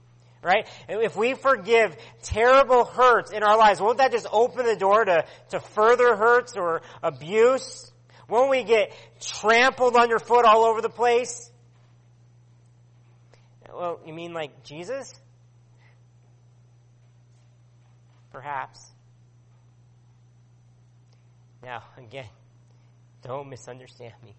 right? 0.43 0.67
If 0.87 1.15
we 1.15 1.33
forgive 1.33 1.95
terrible 2.21 2.85
hurts 2.85 3.31
in 3.31 3.43
our 3.43 3.57
lives, 3.57 3.79
won't 3.79 3.97
that 3.97 4.11
just 4.11 4.27
open 4.31 4.65
the 4.65 4.75
door 4.75 5.05
to, 5.05 5.25
to 5.51 5.59
further 5.59 6.15
hurts 6.15 6.55
or 6.57 6.81
abuse? 7.01 7.91
Won't 8.27 8.49
we 8.49 8.63
get 8.63 8.93
trampled 9.21 9.95
underfoot 9.95 10.45
all 10.45 10.65
over 10.65 10.81
the 10.81 10.89
place? 10.89 11.49
Well, 13.73 13.99
you 14.05 14.13
mean 14.13 14.33
like 14.33 14.63
Jesus? 14.63 15.13
Perhaps. 18.31 18.91
Now, 21.63 21.83
again, 21.97 22.27
don't 23.23 23.49
misunderstand 23.49 24.13
me. 24.23 24.35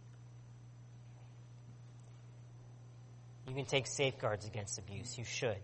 You 3.48 3.54
can 3.54 3.64
take 3.64 3.86
safeguards 3.86 4.46
against 4.46 4.78
abuse. 4.78 5.16
You 5.18 5.24
should. 5.24 5.58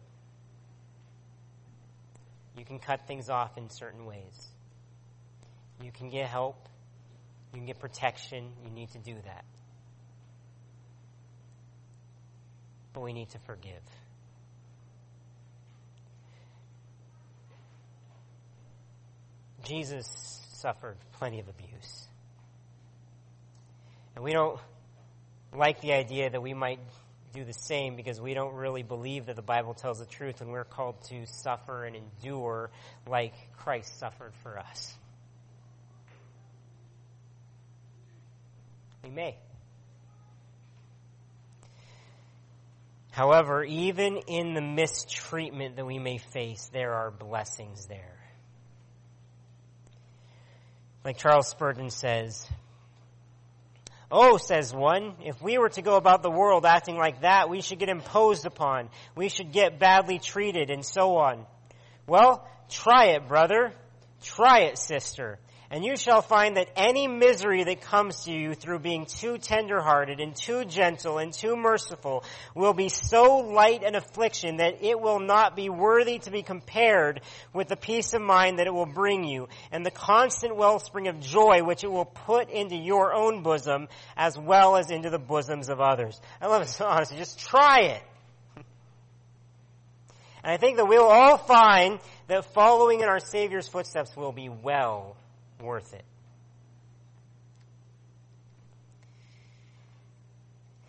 You 2.56 2.64
can 2.64 2.78
cut 2.78 3.06
things 3.06 3.30
off 3.30 3.56
in 3.56 3.70
certain 3.70 4.04
ways. 4.04 4.48
You 5.82 5.90
can 5.92 6.10
get 6.10 6.26
help. 6.26 6.68
You 7.52 7.58
can 7.58 7.66
get 7.66 7.78
protection. 7.78 8.52
You 8.64 8.70
need 8.70 8.90
to 8.92 8.98
do 8.98 9.14
that. 9.24 9.44
But 12.92 13.02
we 13.02 13.12
need 13.12 13.30
to 13.30 13.38
forgive. 13.40 13.72
Jesus 19.64 20.06
suffered 20.54 20.96
plenty 21.12 21.40
of 21.40 21.48
abuse. 21.48 22.09
And 24.20 24.26
we 24.26 24.34
don't 24.34 24.60
like 25.56 25.80
the 25.80 25.94
idea 25.94 26.28
that 26.28 26.42
we 26.42 26.52
might 26.52 26.78
do 27.32 27.42
the 27.42 27.54
same 27.54 27.96
because 27.96 28.20
we 28.20 28.34
don't 28.34 28.52
really 28.52 28.82
believe 28.82 29.24
that 29.26 29.36
the 29.36 29.40
Bible 29.40 29.72
tells 29.72 29.98
the 29.98 30.04
truth 30.04 30.42
and 30.42 30.50
we're 30.50 30.64
called 30.64 31.02
to 31.04 31.24
suffer 31.24 31.86
and 31.86 31.96
endure 31.96 32.68
like 33.08 33.32
Christ 33.56 33.98
suffered 33.98 34.34
for 34.42 34.58
us. 34.58 34.94
We 39.04 39.08
may. 39.08 39.38
However, 43.12 43.64
even 43.64 44.18
in 44.26 44.52
the 44.52 44.60
mistreatment 44.60 45.76
that 45.76 45.86
we 45.86 45.98
may 45.98 46.18
face, 46.18 46.68
there 46.74 46.92
are 46.92 47.10
blessings 47.10 47.86
there. 47.86 48.18
Like 51.06 51.16
Charles 51.16 51.48
Spurgeon 51.48 51.88
says, 51.88 52.46
Oh, 54.12 54.38
says 54.38 54.74
one, 54.74 55.14
if 55.24 55.40
we 55.40 55.58
were 55.58 55.68
to 55.70 55.82
go 55.82 55.96
about 55.96 56.22
the 56.22 56.30
world 56.30 56.66
acting 56.66 56.96
like 56.96 57.20
that, 57.20 57.48
we 57.48 57.60
should 57.60 57.78
get 57.78 57.88
imposed 57.88 58.44
upon. 58.44 58.88
We 59.14 59.28
should 59.28 59.52
get 59.52 59.78
badly 59.78 60.18
treated 60.18 60.70
and 60.70 60.84
so 60.84 61.16
on. 61.16 61.46
Well, 62.06 62.48
try 62.68 63.10
it, 63.10 63.28
brother. 63.28 63.72
Try 64.22 64.60
it, 64.62 64.78
sister 64.78 65.38
and 65.72 65.84
you 65.84 65.96
shall 65.96 66.20
find 66.20 66.56
that 66.56 66.68
any 66.74 67.06
misery 67.06 67.62
that 67.62 67.80
comes 67.80 68.24
to 68.24 68.32
you 68.32 68.54
through 68.54 68.80
being 68.80 69.06
too 69.06 69.38
tenderhearted 69.38 70.18
and 70.18 70.34
too 70.34 70.64
gentle 70.64 71.18
and 71.18 71.32
too 71.32 71.54
merciful 71.54 72.24
will 72.56 72.72
be 72.72 72.88
so 72.88 73.38
light 73.38 73.84
an 73.84 73.94
affliction 73.94 74.56
that 74.56 74.82
it 74.82 75.00
will 75.00 75.20
not 75.20 75.54
be 75.54 75.68
worthy 75.68 76.18
to 76.18 76.32
be 76.32 76.42
compared 76.42 77.20
with 77.52 77.68
the 77.68 77.76
peace 77.76 78.12
of 78.14 78.20
mind 78.20 78.58
that 78.58 78.66
it 78.66 78.74
will 78.74 78.84
bring 78.84 79.22
you 79.22 79.48
and 79.70 79.86
the 79.86 79.92
constant 79.92 80.56
wellspring 80.56 81.06
of 81.06 81.20
joy 81.20 81.62
which 81.62 81.84
it 81.84 81.90
will 81.90 82.04
put 82.04 82.50
into 82.50 82.74
your 82.74 83.14
own 83.14 83.44
bosom 83.44 83.86
as 84.16 84.36
well 84.36 84.76
as 84.76 84.90
into 84.90 85.08
the 85.08 85.20
bosoms 85.20 85.68
of 85.68 85.80
others. 85.80 86.20
I 86.40 86.48
love 86.48 86.62
it 86.62 86.68
so 86.68 86.84
honestly. 86.84 87.16
Just 87.16 87.38
try 87.38 87.82
it. 87.82 88.02
And 90.42 90.50
I 90.50 90.56
think 90.56 90.78
that 90.78 90.86
we'll 90.86 91.06
all 91.06 91.36
find 91.36 92.00
that 92.26 92.46
following 92.54 93.00
in 93.00 93.08
our 93.08 93.20
Savior's 93.20 93.68
footsteps 93.68 94.16
will 94.16 94.32
be 94.32 94.48
well 94.48 95.16
worth 95.60 95.94
it. 95.94 96.04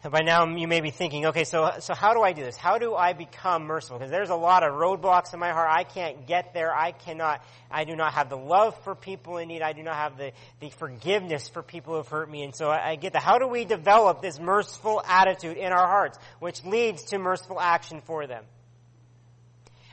And 0.04 0.12
by 0.12 0.22
now 0.22 0.48
you 0.48 0.68
may 0.68 0.82
be 0.82 0.90
thinking, 0.90 1.28
okay, 1.28 1.44
so, 1.44 1.74
so 1.80 1.94
how 1.94 2.16
do 2.16 2.22
I 2.22 2.34
do 2.34 2.44
this? 2.44 2.58
How 2.58 2.80
do 2.80 2.96
I 2.96 3.14
become 3.14 3.66
merciful? 3.66 4.00
Because 4.00 4.10
there's 4.10 4.32
a 4.32 4.36
lot 4.36 4.64
of 4.64 4.74
roadblocks 4.74 5.34
in 5.34 5.40
my 5.40 5.52
heart. 5.52 5.70
I 5.72 5.84
can't 5.84 6.26
get 6.26 6.56
there. 6.56 6.76
I 6.76 6.92
cannot, 6.92 7.44
I 7.70 7.84
do 7.84 7.96
not 7.96 8.14
have 8.14 8.28
the 8.28 8.38
love 8.38 8.76
for 8.84 8.96
people 8.96 9.38
in 9.38 9.48
need. 9.48 9.62
I 9.62 9.74
do 9.74 9.84
not 9.84 9.96
have 9.96 10.18
the, 10.18 10.32
the 10.60 10.72
forgiveness 10.72 11.50
for 11.50 11.62
people 11.62 11.94
who 11.94 11.98
have 11.98 12.08
hurt 12.08 12.32
me. 12.32 12.42
And 12.42 12.56
so 12.56 12.70
I, 12.70 12.92
I 12.92 12.96
get 12.96 13.14
that. 13.14 13.22
How 13.22 13.38
do 13.38 13.48
we 13.48 13.64
develop 13.64 14.24
this 14.24 14.40
merciful 14.40 15.04
attitude 15.08 15.58
in 15.58 15.72
our 15.72 15.88
hearts, 15.88 16.18
which 16.40 16.64
leads 16.66 17.04
to 17.06 17.20
merciful 17.20 17.60
action 17.60 18.02
for 18.06 18.26
them? 18.26 18.44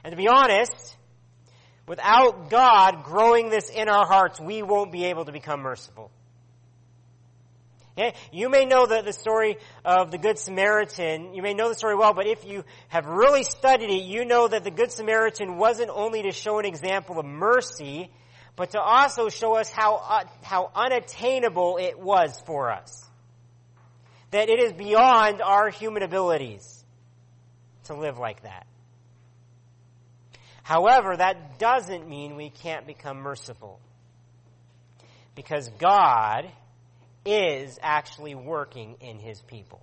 And 0.02 0.12
to 0.12 0.16
be 0.16 0.28
honest, 0.28 0.96
Without 1.88 2.50
God 2.50 3.02
growing 3.02 3.48
this 3.48 3.70
in 3.70 3.88
our 3.88 4.06
hearts, 4.06 4.38
we 4.38 4.62
won't 4.62 4.92
be 4.92 5.06
able 5.06 5.24
to 5.24 5.32
become 5.32 5.60
merciful. 5.60 6.10
Okay? 7.96 8.14
You 8.30 8.50
may 8.50 8.66
know 8.66 8.86
the, 8.86 9.00
the 9.00 9.12
story 9.12 9.56
of 9.84 10.10
the 10.10 10.18
Good 10.18 10.38
Samaritan. 10.38 11.34
You 11.34 11.42
may 11.42 11.54
know 11.54 11.68
the 11.68 11.74
story 11.74 11.96
well, 11.96 12.12
but 12.12 12.26
if 12.26 12.44
you 12.44 12.62
have 12.88 13.06
really 13.06 13.42
studied 13.42 13.90
it, 13.90 14.04
you 14.04 14.26
know 14.26 14.46
that 14.46 14.64
the 14.64 14.70
Good 14.70 14.92
Samaritan 14.92 15.56
wasn't 15.56 15.90
only 15.90 16.22
to 16.22 16.30
show 16.30 16.58
an 16.58 16.66
example 16.66 17.18
of 17.18 17.24
mercy, 17.24 18.10
but 18.54 18.72
to 18.72 18.80
also 18.80 19.30
show 19.30 19.56
us 19.56 19.70
how, 19.70 19.96
uh, 19.96 20.24
how 20.42 20.70
unattainable 20.74 21.78
it 21.80 21.98
was 21.98 22.40
for 22.44 22.70
us. 22.70 23.04
That 24.30 24.50
it 24.50 24.60
is 24.60 24.74
beyond 24.74 25.40
our 25.40 25.70
human 25.70 26.02
abilities 26.02 26.84
to 27.84 27.94
live 27.94 28.18
like 28.18 28.42
that. 28.42 28.66
However, 30.68 31.16
that 31.16 31.58
doesn't 31.58 32.06
mean 32.06 32.36
we 32.36 32.50
can't 32.50 32.86
become 32.86 33.20
merciful. 33.20 33.80
Because 35.34 35.70
God 35.78 36.44
is 37.24 37.78
actually 37.80 38.34
working 38.34 38.96
in 39.00 39.18
His 39.18 39.40
people. 39.40 39.80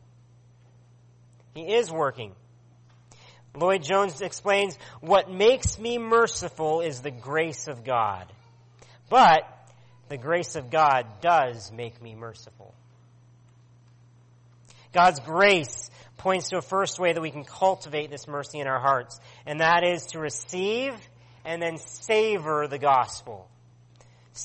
He 1.55 1.73
is 1.73 1.91
working. 1.91 2.35
Lloyd 3.55 3.81
Jones 3.81 4.21
explains, 4.21 4.77
what 5.01 5.27
makes 5.27 5.79
me 5.79 5.97
merciful 5.97 6.81
is 6.81 7.01
the 7.01 7.09
grace 7.09 7.67
of 7.67 7.83
God. 7.83 8.31
But 9.09 9.41
the 10.07 10.17
grace 10.17 10.55
of 10.55 10.69
God 10.69 11.07
does 11.19 11.71
make 11.71 11.99
me 11.99 12.13
merciful. 12.13 12.75
God's 14.93 15.19
grace 15.21 15.89
points 16.17 16.49
to 16.49 16.57
a 16.57 16.61
first 16.61 16.99
way 16.99 17.13
that 17.13 17.21
we 17.21 17.31
can 17.31 17.43
cultivate 17.43 18.09
this 18.09 18.27
mercy 18.27 18.59
in 18.59 18.67
our 18.67 18.79
hearts, 18.79 19.19
and 19.45 19.59
that 19.59 19.83
is 19.83 20.07
to 20.07 20.19
receive 20.19 20.93
and 21.43 21.61
then 21.61 21.77
savor 21.77 22.67
the 22.67 22.79
gospel. 22.79 23.47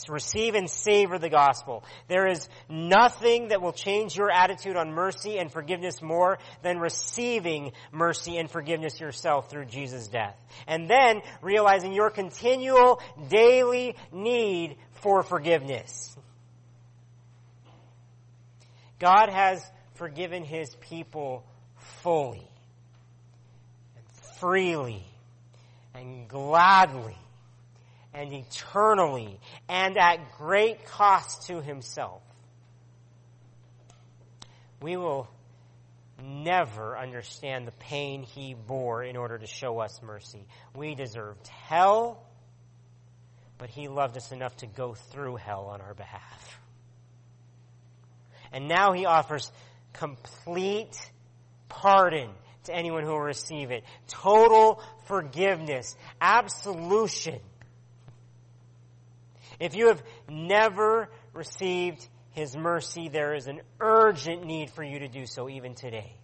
Receive 0.08 0.54
and 0.54 0.70
savor 0.70 1.18
the 1.18 1.28
gospel. 1.28 1.82
There 2.06 2.28
is 2.28 2.48
nothing 2.68 3.48
that 3.48 3.60
will 3.60 3.72
change 3.72 4.16
your 4.16 4.30
attitude 4.30 4.76
on 4.76 4.92
mercy 4.92 5.36
and 5.36 5.50
forgiveness 5.50 6.00
more 6.00 6.38
than 6.62 6.78
receiving 6.78 7.72
mercy 7.90 8.36
and 8.36 8.48
forgiveness 8.48 9.00
yourself 9.00 9.50
through 9.50 9.64
Jesus' 9.64 10.06
death. 10.06 10.36
And 10.68 10.88
then 10.88 11.22
realizing 11.42 11.92
your 11.92 12.08
continual 12.08 13.02
daily 13.28 13.96
need 14.12 14.76
for 15.02 15.24
forgiveness. 15.24 16.16
God 19.00 19.30
has 19.30 19.68
forgiven 19.94 20.44
his 20.44 20.76
people 20.76 21.44
fully 22.02 22.46
and 23.96 24.04
freely 24.38 25.04
and 25.94 26.28
gladly 26.28 27.16
and 28.12 28.32
eternally 28.32 29.38
and 29.68 29.96
at 29.98 30.32
great 30.38 30.84
cost 30.86 31.46
to 31.46 31.60
himself. 31.60 32.22
We 34.82 34.96
will 34.96 35.28
never 36.22 36.98
understand 36.98 37.66
the 37.66 37.72
pain 37.72 38.22
he 38.22 38.54
bore 38.54 39.02
in 39.02 39.16
order 39.16 39.38
to 39.38 39.46
show 39.46 39.78
us 39.78 40.00
mercy. 40.02 40.46
We 40.74 40.94
deserved 40.94 41.46
hell, 41.48 42.22
but 43.58 43.70
he 43.70 43.88
loved 43.88 44.16
us 44.16 44.32
enough 44.32 44.56
to 44.58 44.66
go 44.66 44.94
through 44.94 45.36
hell 45.36 45.66
on 45.66 45.80
our 45.80 45.94
behalf. 45.94 46.60
And 48.52 48.68
now 48.68 48.92
he 48.92 49.06
offers 49.06 49.50
complete 49.92 50.96
pardon 51.70 52.28
to 52.64 52.74
anyone 52.74 53.04
who 53.04 53.10
will 53.10 53.20
receive 53.20 53.70
it. 53.70 53.84
Total 54.06 54.82
forgiveness. 55.06 55.96
Absolution. 56.20 57.40
If 59.58 59.74
you 59.74 59.88
have 59.88 60.02
never 60.28 61.08
received 61.32 62.06
His 62.32 62.54
mercy, 62.56 63.08
there 63.08 63.34
is 63.34 63.46
an 63.46 63.60
urgent 63.80 64.44
need 64.44 64.70
for 64.70 64.82
you 64.82 64.98
to 64.98 65.08
do 65.08 65.24
so 65.24 65.48
even 65.48 65.74
today. 65.74 66.14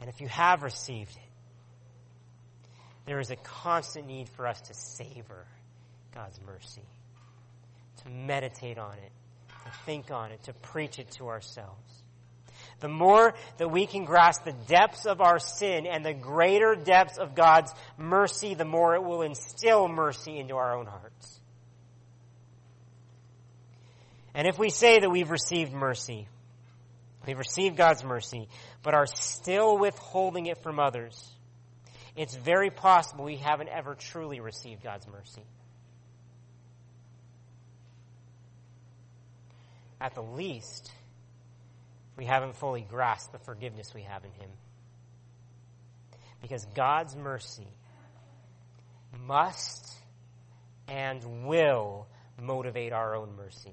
And 0.00 0.08
if 0.08 0.20
you 0.20 0.28
have 0.28 0.62
received 0.62 1.16
it, 1.16 1.22
there 3.06 3.18
is 3.18 3.30
a 3.30 3.36
constant 3.36 4.06
need 4.06 4.28
for 4.28 4.46
us 4.46 4.60
to 4.62 4.74
savor 4.74 5.46
God's 6.14 6.40
mercy, 6.46 6.82
to 8.02 8.08
meditate 8.08 8.78
on 8.78 8.94
it, 8.94 9.12
to 9.48 9.70
think 9.84 10.10
on 10.10 10.32
it, 10.32 10.42
to 10.44 10.52
preach 10.52 10.98
it 10.98 11.10
to 11.12 11.28
ourselves. 11.28 12.02
The 12.80 12.88
more 12.88 13.34
that 13.56 13.70
we 13.70 13.86
can 13.86 14.04
grasp 14.04 14.44
the 14.44 14.52
depths 14.52 15.06
of 15.06 15.20
our 15.20 15.38
sin 15.38 15.86
and 15.86 16.04
the 16.04 16.12
greater 16.12 16.74
depths 16.74 17.18
of 17.18 17.34
God's 17.34 17.72
mercy, 17.96 18.54
the 18.54 18.66
more 18.66 18.94
it 18.94 19.02
will 19.02 19.22
instill 19.22 19.88
mercy 19.88 20.38
into 20.38 20.56
our 20.56 20.76
own 20.76 20.86
hearts. 20.86 21.40
And 24.34 24.46
if 24.46 24.58
we 24.58 24.68
say 24.68 24.98
that 24.98 25.08
we've 25.08 25.30
received 25.30 25.72
mercy, 25.72 26.28
we've 27.26 27.38
received 27.38 27.78
God's 27.78 28.04
mercy, 28.04 28.48
but 28.82 28.92
are 28.92 29.06
still 29.06 29.78
withholding 29.78 30.44
it 30.44 30.62
from 30.62 30.78
others, 30.78 31.32
it's 32.14 32.36
very 32.36 32.68
possible 32.68 33.24
we 33.24 33.36
haven't 33.36 33.70
ever 33.70 33.94
truly 33.94 34.40
received 34.40 34.82
God's 34.82 35.06
mercy. 35.08 35.42
At 39.98 40.14
the 40.14 40.22
least, 40.22 40.92
we 42.16 42.24
haven't 42.24 42.56
fully 42.56 42.86
grasped 42.88 43.32
the 43.32 43.38
forgiveness 43.38 43.92
we 43.94 44.02
have 44.02 44.24
in 44.24 44.30
Him. 44.32 44.50
Because 46.42 46.66
God's 46.74 47.16
mercy 47.16 47.68
must 49.26 49.94
and 50.88 51.46
will 51.46 52.06
motivate 52.40 52.92
our 52.92 53.14
own 53.14 53.36
mercy. 53.36 53.72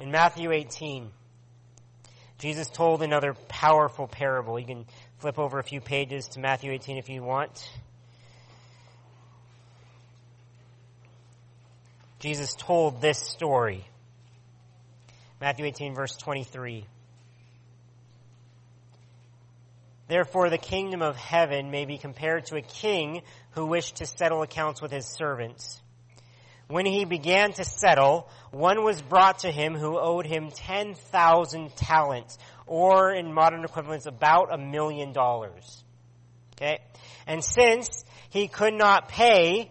In 0.00 0.10
Matthew 0.10 0.52
18, 0.52 1.10
Jesus 2.38 2.68
told 2.68 3.02
another 3.02 3.34
powerful 3.48 4.06
parable. 4.06 4.58
You 4.58 4.66
can 4.66 4.86
flip 5.18 5.38
over 5.38 5.58
a 5.58 5.64
few 5.64 5.80
pages 5.80 6.28
to 6.28 6.40
Matthew 6.40 6.70
18 6.72 6.98
if 6.98 7.08
you 7.08 7.22
want. 7.22 7.68
Jesus 12.20 12.54
told 12.54 13.00
this 13.00 13.18
story. 13.18 13.84
Matthew 15.40 15.66
18 15.66 15.94
verse 15.94 16.16
23. 16.16 16.84
Therefore 20.08 20.50
the 20.50 20.58
kingdom 20.58 21.02
of 21.02 21.16
heaven 21.16 21.70
may 21.70 21.84
be 21.84 21.98
compared 21.98 22.46
to 22.46 22.56
a 22.56 22.62
king 22.62 23.22
who 23.50 23.66
wished 23.66 23.96
to 23.96 24.06
settle 24.06 24.42
accounts 24.42 24.82
with 24.82 24.90
his 24.90 25.06
servants. 25.06 25.80
When 26.66 26.84
he 26.84 27.04
began 27.04 27.52
to 27.52 27.64
settle, 27.64 28.28
one 28.50 28.84
was 28.84 29.00
brought 29.00 29.40
to 29.40 29.50
him 29.50 29.74
who 29.74 29.98
owed 29.98 30.26
him 30.26 30.50
10,000 30.50 31.76
talents, 31.76 32.36
or 32.66 33.10
in 33.10 33.32
modern 33.32 33.64
equivalents, 33.64 34.04
about 34.04 34.52
a 34.52 34.58
million 34.58 35.12
dollars. 35.14 35.82
Okay? 36.56 36.80
And 37.26 37.42
since 37.42 38.04
he 38.28 38.48
could 38.48 38.74
not 38.74 39.08
pay, 39.08 39.70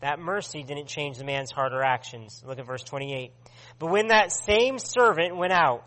that 0.00 0.18
mercy 0.18 0.62
didn't 0.62 0.86
change 0.86 1.18
the 1.18 1.24
man's 1.24 1.50
heart 1.50 1.72
or 1.72 1.82
actions. 1.82 2.42
Look 2.46 2.58
at 2.58 2.66
verse 2.66 2.82
28. 2.82 3.32
But 3.78 3.90
when 3.90 4.08
that 4.08 4.30
same 4.32 4.78
servant 4.78 5.36
went 5.36 5.52
out, 5.52 5.84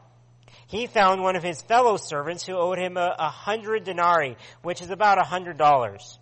he 0.67 0.87
found 0.87 1.21
one 1.21 1.35
of 1.35 1.43
his 1.43 1.61
fellow 1.61 1.97
servants 1.97 2.45
who 2.45 2.55
owed 2.55 2.79
him 2.79 2.97
a, 2.97 3.15
a 3.17 3.29
hundred 3.29 3.83
denarii, 3.83 4.37
which 4.61 4.81
is 4.81 4.89
about 4.89 5.19
a 5.19 5.23
hundred 5.23 5.57
dollars. 5.57 6.17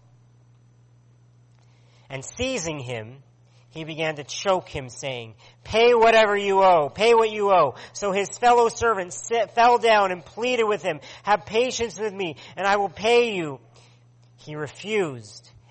And 2.09 2.23
seizing 2.23 2.79
him, 2.79 3.23
he 3.69 3.83
began 3.83 4.15
to 4.15 4.23
choke 4.23 4.69
him, 4.69 4.89
saying, 4.89 5.35
Pay 5.63 5.93
whatever 5.93 6.35
you 6.35 6.63
owe, 6.63 6.89
pay 6.89 7.13
what 7.13 7.29
you 7.29 7.51
owe. 7.51 7.75
So 7.93 8.11
his 8.11 8.29
fellow 8.29 8.69
servant 8.69 9.13
sit, 9.13 9.51
fell 9.51 9.77
down 9.77 10.11
and 10.11 10.25
pleaded 10.25 10.63
with 10.63 10.81
him, 10.81 10.99
Have 11.23 11.45
patience 11.45 11.99
with 11.99 12.13
me, 12.13 12.37
and 12.55 12.65
I 12.65 12.77
will 12.77 12.89
pay 12.89 13.35
you. 13.35 13.59
He 14.37 14.55
refused 14.55 15.51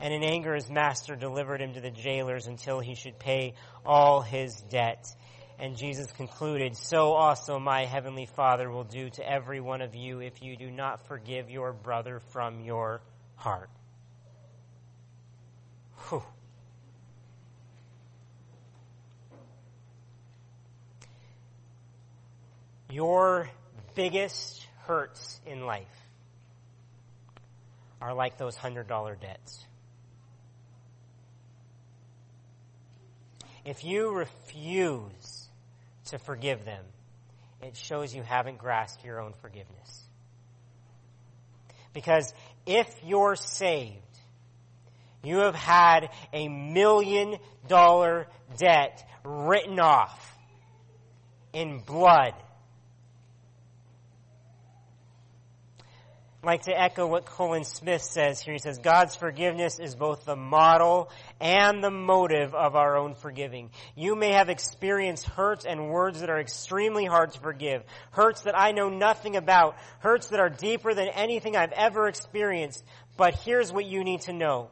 And 0.00 0.12
in 0.12 0.22
anger 0.22 0.54
his 0.54 0.70
master 0.70 1.16
delivered 1.16 1.60
him 1.60 1.74
to 1.74 1.80
the 1.80 1.90
jailers 1.90 2.46
until 2.46 2.80
he 2.80 2.94
should 2.94 3.18
pay 3.18 3.54
all 3.84 4.20
his 4.20 4.54
debt. 4.70 5.06
And 5.58 5.76
Jesus 5.76 6.10
concluded, 6.12 6.76
So 6.76 7.12
also 7.12 7.58
my 7.58 7.84
heavenly 7.84 8.26
Father 8.26 8.70
will 8.70 8.84
do 8.84 9.08
to 9.10 9.28
every 9.28 9.60
one 9.60 9.82
of 9.82 9.94
you 9.94 10.20
if 10.20 10.42
you 10.42 10.56
do 10.56 10.70
not 10.70 11.06
forgive 11.06 11.48
your 11.48 11.72
brother 11.72 12.20
from 12.32 12.60
your 12.60 13.02
heart. 13.36 13.70
Whew. 16.08 16.22
Your 22.90 23.50
biggest 23.94 24.66
hurts 24.86 25.40
in 25.46 25.64
life 25.64 25.86
are 28.00 28.14
like 28.14 28.38
those 28.38 28.54
hundred 28.54 28.86
dollar 28.86 29.16
debts. 29.16 29.64
If 33.64 33.84
you 33.84 34.10
refuse 34.10 35.48
to 36.06 36.18
forgive 36.18 36.64
them, 36.64 36.84
it 37.62 37.76
shows 37.76 38.14
you 38.14 38.22
haven't 38.22 38.58
grasped 38.58 39.04
your 39.04 39.20
own 39.20 39.32
forgiveness. 39.40 40.02
Because 41.92 42.34
if 42.66 42.88
you're 43.04 43.36
saved, 43.36 44.00
You 45.24 45.38
have 45.38 45.54
had 45.54 46.10
a 46.32 46.48
million 46.48 47.38
dollar 47.66 48.26
debt 48.58 49.08
written 49.24 49.80
off 49.80 50.36
in 51.54 51.78
blood. 51.78 52.34
Like 56.46 56.62
to 56.62 56.78
echo 56.78 57.06
what 57.06 57.26
Colin 57.26 57.64
Smith 57.64 58.02
says 58.02 58.40
here. 58.40 58.52
He 58.52 58.58
says, 58.58 58.78
God's 58.78 59.14
forgiveness 59.14 59.78
is 59.78 59.94
both 59.94 60.24
the 60.24 60.36
model 60.36 61.10
and 61.40 61.82
the 61.82 61.90
motive 61.90 62.54
of 62.54 62.76
our 62.76 62.96
own 62.96 63.14
forgiving. 63.14 63.70
You 63.94 64.16
may 64.16 64.32
have 64.32 64.48
experienced 64.48 65.26
hurts 65.26 65.64
and 65.64 65.90
words 65.90 66.20
that 66.20 66.30
are 66.30 66.40
extremely 66.40 67.04
hard 67.04 67.32
to 67.32 67.40
forgive. 67.40 67.82
Hurts 68.10 68.42
that 68.42 68.58
I 68.58 68.72
know 68.72 68.88
nothing 68.88 69.36
about. 69.36 69.76
Hurts 70.00 70.28
that 70.28 70.40
are 70.40 70.50
deeper 70.50 70.94
than 70.94 71.08
anything 71.08 71.56
I've 71.56 71.72
ever 71.72 72.08
experienced. 72.08 72.84
But 73.16 73.34
here's 73.34 73.72
what 73.72 73.86
you 73.86 74.04
need 74.04 74.22
to 74.22 74.32
know. 74.32 74.70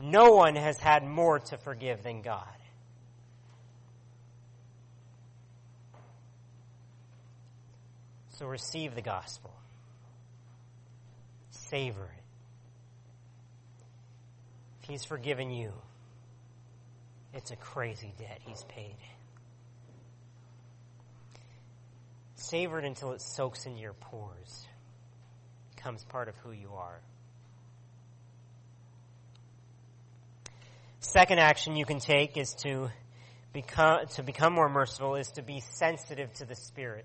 No 0.00 0.32
one 0.32 0.56
has 0.56 0.78
had 0.78 1.04
more 1.04 1.38
to 1.38 1.56
forgive 1.58 2.02
than 2.02 2.22
God. 2.22 2.44
So 8.30 8.46
receive 8.46 8.94
the 8.94 9.02
gospel. 9.02 9.54
Savor 11.74 12.04
it. 12.04 12.22
If 14.80 14.90
He's 14.90 15.04
forgiven 15.04 15.50
you, 15.50 15.72
it's 17.32 17.50
a 17.50 17.56
crazy 17.56 18.14
debt 18.16 18.38
He's 18.46 18.62
paid. 18.68 18.94
Savor 22.36 22.78
it 22.78 22.84
until 22.84 23.10
it 23.10 23.20
soaks 23.20 23.66
into 23.66 23.80
your 23.80 23.94
pores, 23.94 24.68
becomes 25.74 26.04
part 26.04 26.28
of 26.28 26.36
who 26.44 26.52
you 26.52 26.70
are. 26.76 27.00
Second 31.00 31.40
action 31.40 31.74
you 31.74 31.84
can 31.84 31.98
take 31.98 32.36
is 32.36 32.54
to 32.62 32.88
become, 33.52 34.06
to 34.14 34.22
become 34.22 34.52
more 34.52 34.68
merciful 34.68 35.16
is 35.16 35.26
to 35.32 35.42
be 35.42 35.60
sensitive 35.72 36.32
to 36.34 36.44
the 36.44 36.54
Spirit. 36.54 37.04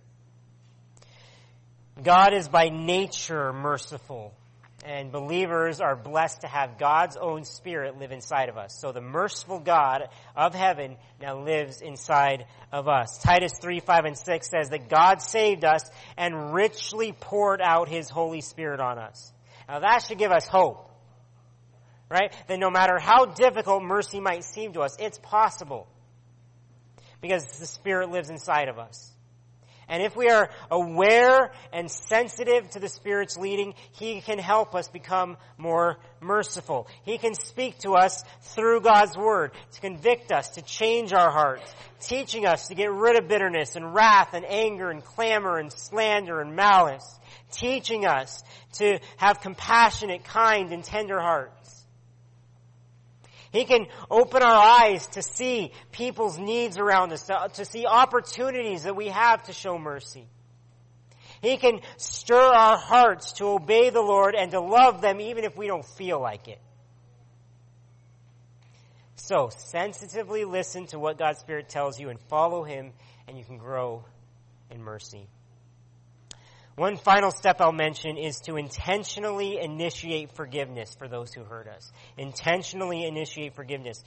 God 2.04 2.36
is 2.36 2.48
by 2.48 2.70
nature 2.70 3.52
merciful, 3.52 4.36
and 4.86 5.12
believers 5.12 5.82
are 5.82 5.96
blessed 5.96 6.42
to 6.42 6.48
have 6.48 6.78
God's 6.78 7.18
own 7.18 7.44
Spirit 7.44 7.98
live 7.98 8.12
inside 8.12 8.50
of 8.50 8.58
us. 8.58 8.80
So 8.80 8.92
the 8.92 9.02
merciful 9.02 9.60
God 9.60 10.10
of 10.36 10.54
heaven 10.54 10.98
now 11.22 11.40
lives 11.44 11.82
inside 11.82 12.46
of 12.72 12.88
us. 12.88 13.20
Titus 13.22 13.54
3, 13.62 13.80
5, 13.80 14.06
and 14.06 14.18
6 14.18 14.50
says 14.50 14.70
that 14.70 14.90
God 14.90 15.22
saved 15.22 15.66
us 15.66 15.84
and 16.18 16.54
richly 16.54 17.12
poured 17.12 17.62
out 17.62 17.90
His 17.90 18.10
Holy 18.10 18.42
Spirit 18.42 18.80
on 18.80 18.98
us. 18.98 19.34
Now 19.68 19.80
that 19.80 20.04
should 20.04 20.18
give 20.18 20.32
us 20.32 20.48
hope 20.48 20.90
right? 22.10 22.34
That 22.48 22.60
no 22.60 22.70
matter 22.70 22.98
how 23.00 23.26
difficult 23.26 23.84
mercy 23.84 24.20
might 24.20 24.44
seem 24.44 24.74
to 24.74 24.82
us, 24.82 24.98
it's 25.00 25.20
possible. 25.20 25.88
Because 27.22 27.46
the 27.60 27.66
Spirit 27.66 28.10
lives 28.10 28.30
inside 28.30 28.68
of 28.68 28.80
us. 28.80 29.14
And 29.90 30.04
if 30.04 30.16
we 30.16 30.30
are 30.30 30.50
aware 30.70 31.52
and 31.74 31.90
sensitive 31.90 32.70
to 32.72 32.80
the 32.80 32.88
Spirit's 32.88 33.38
leading, 33.38 33.74
He 33.94 34.22
can 34.22 34.38
help 34.38 34.76
us 34.76 34.88
become 34.88 35.38
more 35.58 35.98
merciful. 36.22 36.88
He 37.04 37.18
can 37.18 37.34
speak 37.34 37.80
to 37.80 37.94
us 37.94 38.24
through 38.42 38.82
God's 38.82 39.18
Word 39.18 39.52
to 39.72 39.82
convict 39.82 40.32
us, 40.32 40.50
to 40.52 40.62
change 40.62 41.12
our 41.12 41.32
hearts, 41.32 41.74
teaching 42.00 42.46
us 42.46 42.68
to 42.68 42.76
get 42.76 42.92
rid 42.92 43.18
of 43.18 43.28
bitterness 43.28 43.76
and 43.76 43.94
wrath 43.94 44.34
and 44.34 44.46
anger 44.46 44.92
and 44.92 45.04
clamor 45.04 45.58
and 45.58 45.72
slander 45.72 46.40
and 46.40 46.56
malice, 46.56 47.20
teaching 47.52 48.06
us 48.06 48.44
to 48.74 49.00
have 49.18 49.42
compassionate, 49.42 50.24
kind, 50.24 50.72
and 50.72 50.84
tender 50.84 51.20
hearts. 51.20 51.79
He 53.52 53.66
can 53.66 53.88
open 54.12 54.44
our 54.44 54.82
eyes 54.82 55.08
to 55.08 55.22
see 55.22 55.72
people's 55.92 56.38
needs 56.38 56.78
around 56.78 57.12
us, 57.12 57.24
to, 57.28 57.50
to, 57.54 57.66
see 57.66 57.86
opportunities 57.86 58.84
that 58.84 58.96
we 58.96 59.08
have 59.08 59.44
to 59.44 59.54
show 59.54 59.80
mercy. 59.80 60.28
He 61.42 61.58
can 61.58 61.80
stir 61.98 62.40
our 62.42 62.78
hearts 62.78 63.34
to 63.34 63.46
obey 63.46 63.90
the 63.90 64.02
Lord 64.02 64.36
and 64.36 64.52
to 64.52 64.60
love 64.60 65.02
them 65.02 65.20
even 65.20 65.46
if 65.46 65.58
we 65.58 65.68
don't 65.68 65.86
feel 65.86 66.20
like 66.20 66.48
it. 66.48 66.60
So, 69.16 69.50
sensitively 69.56 70.46
listen 70.46 70.88
to 70.88 71.00
what 71.00 71.18
God's 71.18 71.40
Spirit 71.40 71.70
tells 71.70 72.00
you 72.00 72.10
and 72.10 72.20
follow 72.20 72.64
Him, 72.64 72.94
and 73.28 73.38
you 73.38 73.44
can 73.44 73.58
grow 73.58 74.04
in 74.72 74.82
mercy. 74.82 75.28
One 76.80 76.96
final 76.96 77.30
step 77.30 77.60
I'll 77.60 77.74
mention 77.74 78.16
is 78.16 78.40
to 78.46 78.56
intentionally 78.56 79.60
initiate 79.60 80.32
forgiveness 80.32 80.96
for 80.98 81.10
those 81.10 81.34
who 81.34 81.44
hurt 81.44 81.68
us. 81.68 81.92
Intentionally 82.18 83.06
initiate 83.06 83.54
forgiveness. 83.54 84.02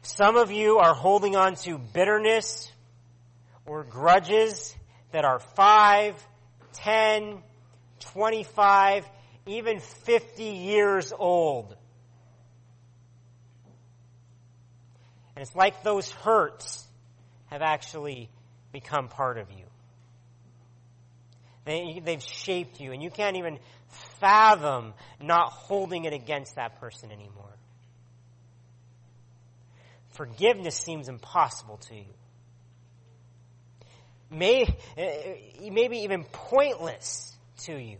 Some 0.00 0.38
of 0.38 0.50
you 0.50 0.78
are 0.78 0.94
holding 0.94 1.36
on 1.36 1.56
to 1.56 1.76
bitterness 1.76 2.72
or 3.66 3.84
grudges 3.84 4.74
that 5.12 5.26
are 5.26 5.38
5, 5.38 6.26
10, 6.72 7.42
25, 8.00 9.04
even 9.44 9.78
50 9.78 10.42
years 10.42 11.12
old. 11.14 11.76
And 15.36 15.42
it's 15.42 15.54
like 15.54 15.82
those 15.82 16.10
hurts 16.10 16.82
have 17.50 17.60
actually 17.60 18.30
become 18.72 19.08
part 19.08 19.36
of 19.36 19.50
you. 19.50 19.63
They, 21.64 22.02
they've 22.04 22.22
shaped 22.22 22.80
you, 22.80 22.92
and 22.92 23.02
you 23.02 23.10
can't 23.10 23.36
even 23.36 23.58
fathom 24.20 24.92
not 25.20 25.50
holding 25.50 26.04
it 26.04 26.12
against 26.12 26.56
that 26.56 26.80
person 26.80 27.10
anymore. 27.10 27.56
Forgiveness 30.10 30.76
seems 30.76 31.08
impossible 31.08 31.78
to 31.88 31.94
you. 31.96 32.14
May, 34.30 34.64
uh, 34.98 35.70
maybe 35.70 35.98
even 35.98 36.24
pointless 36.24 37.34
to 37.64 37.72
you. 37.72 37.98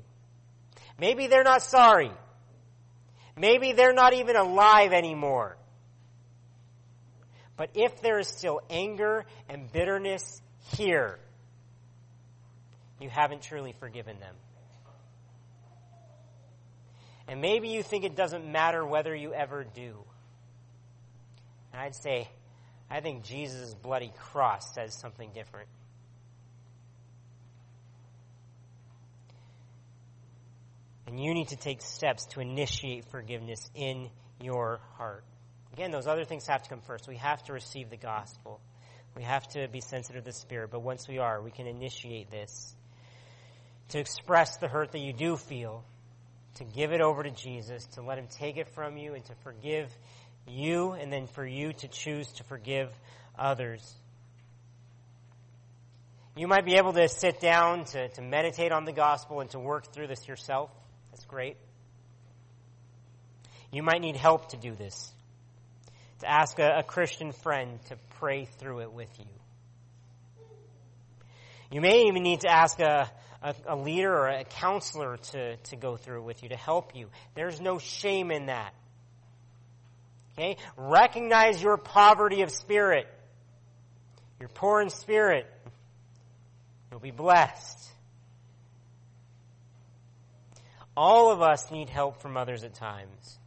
Maybe 0.99 1.27
they're 1.27 1.45
not 1.45 1.62
sorry. 1.62 2.11
Maybe 3.37 3.73
they're 3.73 3.95
not 3.95 4.15
even 4.15 4.37
alive 4.37 4.93
anymore. 4.93 5.57
But 7.57 7.71
if 7.75 8.01
there 8.01 8.19
is 8.19 8.29
still 8.29 8.61
anger 8.69 9.27
and 9.49 9.71
bitterness 9.73 10.41
here, 10.77 11.19
you 13.01 13.09
haven't 13.09 13.42
truly 13.42 13.74
forgiven 13.78 14.18
them. 14.20 14.34
And 17.26 17.40
maybe 17.40 17.68
you 17.68 17.82
think 17.82 18.05
it 18.05 18.16
doesn't 18.16 18.47
matter 18.51 18.84
whether 18.84 19.14
you 19.14 19.32
ever 19.32 19.64
do. 19.64 19.95
And 21.72 21.80
I'd 21.80 21.95
say, 21.95 22.28
I 22.90 23.01
think 23.01 23.24
Jesus' 23.24 23.74
bloody 23.74 24.12
cross 24.16 24.74
says 24.74 24.95
something 24.95 25.30
different. 25.34 25.68
And 31.07 31.22
you 31.22 31.34
need 31.34 31.49
to 31.49 31.57
take 31.57 31.80
steps 31.80 32.26
to 32.26 32.40
initiate 32.40 33.11
forgiveness 33.11 33.70
in 33.74 34.11
your 34.40 34.80
heart. 34.97 35.24
Again, 35.72 35.90
those 35.90 36.07
other 36.07 36.24
things 36.24 36.47
have 36.47 36.62
to 36.62 36.68
come 36.68 36.80
first. 36.80 37.09
We 37.09 37.16
have 37.16 37.42
to 37.45 37.53
receive 37.53 37.90
the 37.90 37.97
gospel. 37.97 38.61
We 39.16 39.22
have 39.22 39.47
to 39.49 39.68
be 39.68 39.80
sensitive 39.80 40.22
to 40.22 40.30
the 40.30 40.32
Spirit. 40.32 40.70
But 40.70 40.82
once 40.82 41.09
we 41.09 41.18
are, 41.18 41.40
we 41.40 41.51
can 41.51 41.66
initiate 41.66 42.30
this 42.30 42.74
to 43.91 43.99
express 43.99 44.57
the 44.57 44.68
hurt 44.68 44.93
that 44.93 45.01
you 45.01 45.12
do 45.12 45.37
feel, 45.37 45.85
to 46.57 46.64
give 46.64 46.93
it 46.93 47.01
over 47.01 47.22
to 47.22 47.30
Jesus, 47.30 47.87
to 47.95 48.03
let 48.03 48.18
Him 48.18 48.28
take 48.28 48.57
it 48.57 48.68
from 48.74 48.97
you, 48.97 49.14
and 49.14 49.24
to 49.24 49.35
forgive 49.43 49.89
you, 50.47 50.93
and 50.93 51.12
then 51.12 51.26
for 51.26 51.47
you 51.47 51.72
to 51.72 51.89
choose 51.89 52.30
to 52.35 52.45
forgive 52.45 52.91
others. 53.39 53.95
You 56.37 56.49
might 56.49 56.64
be 56.64 56.74
able 56.74 56.93
to 56.95 57.09
sit 57.09 57.41
down 57.41 57.85
to, 57.87 58.09
to 58.09 58.22
meditate 58.22 58.72
on 58.72 58.85
the 58.85 58.93
gospel 58.93 59.41
and 59.41 59.49
to 59.51 59.61
work 59.61 59.93
through 59.93 60.09
this 60.09 60.26
yourself. 60.26 60.70
That's 61.12 61.24
great. 61.26 61.57
You 63.70 63.82
might 63.82 64.01
need 64.01 64.16
help 64.16 64.51
to 64.51 64.57
do 64.57 64.74
this. 64.74 65.12
To 66.20 66.30
ask 66.30 66.59
a, 66.59 66.78
a 66.78 66.82
Christian 66.82 67.32
friend 67.32 67.78
to 67.87 67.97
pray 68.18 68.47
through 68.47 68.80
it 68.80 68.93
with 68.93 69.09
you. 69.18 69.26
You 71.70 71.80
may 71.80 72.07
even 72.07 72.22
need 72.22 72.41
to 72.41 72.49
ask 72.49 72.80
a, 72.80 73.11
a, 73.45 73.55
a 73.68 73.76
leader 73.76 74.12
or 74.12 74.28
a 74.28 74.45
counselor 74.45 75.18
to, 75.18 75.57
to 75.57 75.76
go 75.76 75.97
through 75.97 76.22
with 76.22 76.42
you, 76.42 76.49
to 76.49 76.57
help 76.57 76.97
you. 76.97 77.09
There's 77.34 77.61
no 77.61 77.78
shame 77.78 78.30
in 78.30 78.47
that. 78.47 78.72
Okay? 80.32 80.57
Recognize 80.76 81.62
your 81.62 81.76
poverty 81.76 82.42
of 82.42 82.51
spirit. 82.51 83.07
You're 84.40 84.49
poor 84.49 84.80
in 84.80 84.90
spirit. 84.90 85.47
You'll 86.90 87.01
be 87.01 87.11
blessed. 87.11 87.78
All 90.97 91.30
of 91.30 91.42
us 91.42 91.70
need 91.70 91.90
help 91.90 92.22
from 92.22 92.36
others 92.36 92.64
at 92.64 92.74
times. 92.74 93.38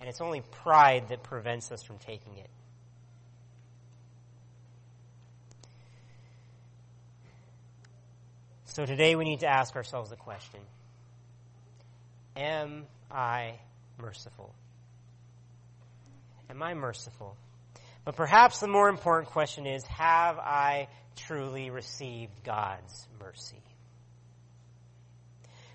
And 0.00 0.08
it's 0.10 0.20
only 0.20 0.42
pride 0.62 1.08
that 1.08 1.22
prevents 1.22 1.72
us 1.72 1.82
from 1.82 1.98
taking 1.98 2.36
it. 2.36 2.50
So 8.76 8.84
today 8.84 9.16
we 9.16 9.24
need 9.24 9.40
to 9.40 9.48
ask 9.48 9.74
ourselves 9.74 10.10
the 10.10 10.16
question 10.16 10.60
Am 12.36 12.84
I 13.10 13.54
merciful? 13.96 14.54
Am 16.50 16.62
I 16.62 16.74
merciful? 16.74 17.38
But 18.04 18.16
perhaps 18.16 18.60
the 18.60 18.68
more 18.68 18.90
important 18.90 19.30
question 19.30 19.66
is, 19.66 19.82
have 19.86 20.36
I 20.36 20.88
truly 21.16 21.70
received 21.70 22.44
God's 22.44 23.08
mercy? 23.18 23.62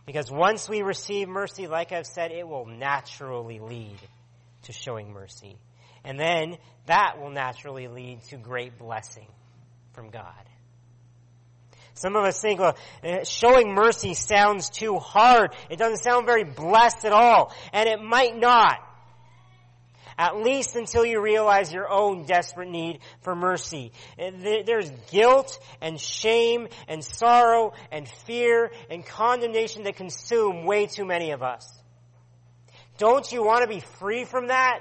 Because 0.06 0.30
once 0.30 0.70
we 0.70 0.84
receive 0.84 1.28
mercy, 1.28 1.66
like 1.66 1.92
I've 1.92 2.06
said, 2.06 2.32
it 2.32 2.48
will 2.48 2.68
naturally 2.68 3.58
lead 3.58 3.98
to 4.66 4.74
showing 4.74 5.12
mercy. 5.12 5.58
And 6.04 6.20
then 6.20 6.60
that 6.86 7.16
will 7.20 7.32
naturally 7.32 7.88
lead 7.88 8.22
to 8.26 8.38
great 8.38 8.78
blessing 8.78 9.28
from 9.94 10.12
God. 10.12 10.51
Some 11.94 12.16
of 12.16 12.24
us 12.24 12.40
think, 12.40 12.60
well, 12.60 12.78
eh, 13.04 13.24
showing 13.24 13.74
mercy 13.74 14.14
sounds 14.14 14.70
too 14.70 14.98
hard. 14.98 15.54
It 15.70 15.78
doesn't 15.78 16.04
sound 16.04 16.26
very 16.26 16.44
blessed 16.44 17.06
at 17.06 17.12
all. 17.12 17.54
And 17.74 17.88
it 17.88 18.02
might 18.02 18.36
not. 18.36 18.78
At 20.18 20.38
least 20.38 20.76
until 20.76 21.06
you 21.06 21.22
realize 21.22 21.74
your 21.74 21.90
own 21.90 22.26
desperate 22.26 22.70
need 22.70 23.00
for 23.22 23.36
mercy. 23.36 23.92
Eh, 24.18 24.64
there's 24.66 24.90
guilt 25.10 25.60
and 25.82 26.00
shame 26.00 26.68
and 26.88 27.04
sorrow 27.04 27.74
and 27.92 28.08
fear 28.08 28.72
and 28.90 29.06
condemnation 29.06 29.84
that 29.84 29.96
consume 29.96 30.66
way 30.66 30.86
too 30.86 31.06
many 31.06 31.32
of 31.32 31.42
us. 31.42 31.68
Don't 32.98 33.32
you 33.32 33.44
want 33.44 33.64
to 33.64 33.68
be 33.68 33.80
free 34.00 34.26
from 34.26 34.48
that? 34.48 34.80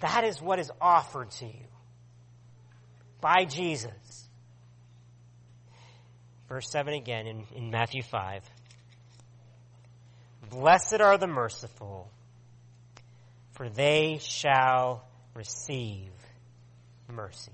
That 0.00 0.24
is 0.24 0.42
what 0.42 0.58
is 0.58 0.70
offered 0.80 1.30
to 1.32 1.46
you 1.46 1.64
by 3.24 3.46
Jesus. 3.46 4.28
Verse 6.46 6.70
7 6.70 6.92
again 6.92 7.26
in, 7.26 7.44
in 7.56 7.70
Matthew 7.70 8.02
5. 8.02 8.42
Blessed 10.50 11.00
are 11.00 11.16
the 11.16 11.26
merciful, 11.26 12.10
for 13.52 13.70
they 13.70 14.18
shall 14.20 15.08
receive 15.32 16.10
mercy. 17.10 17.52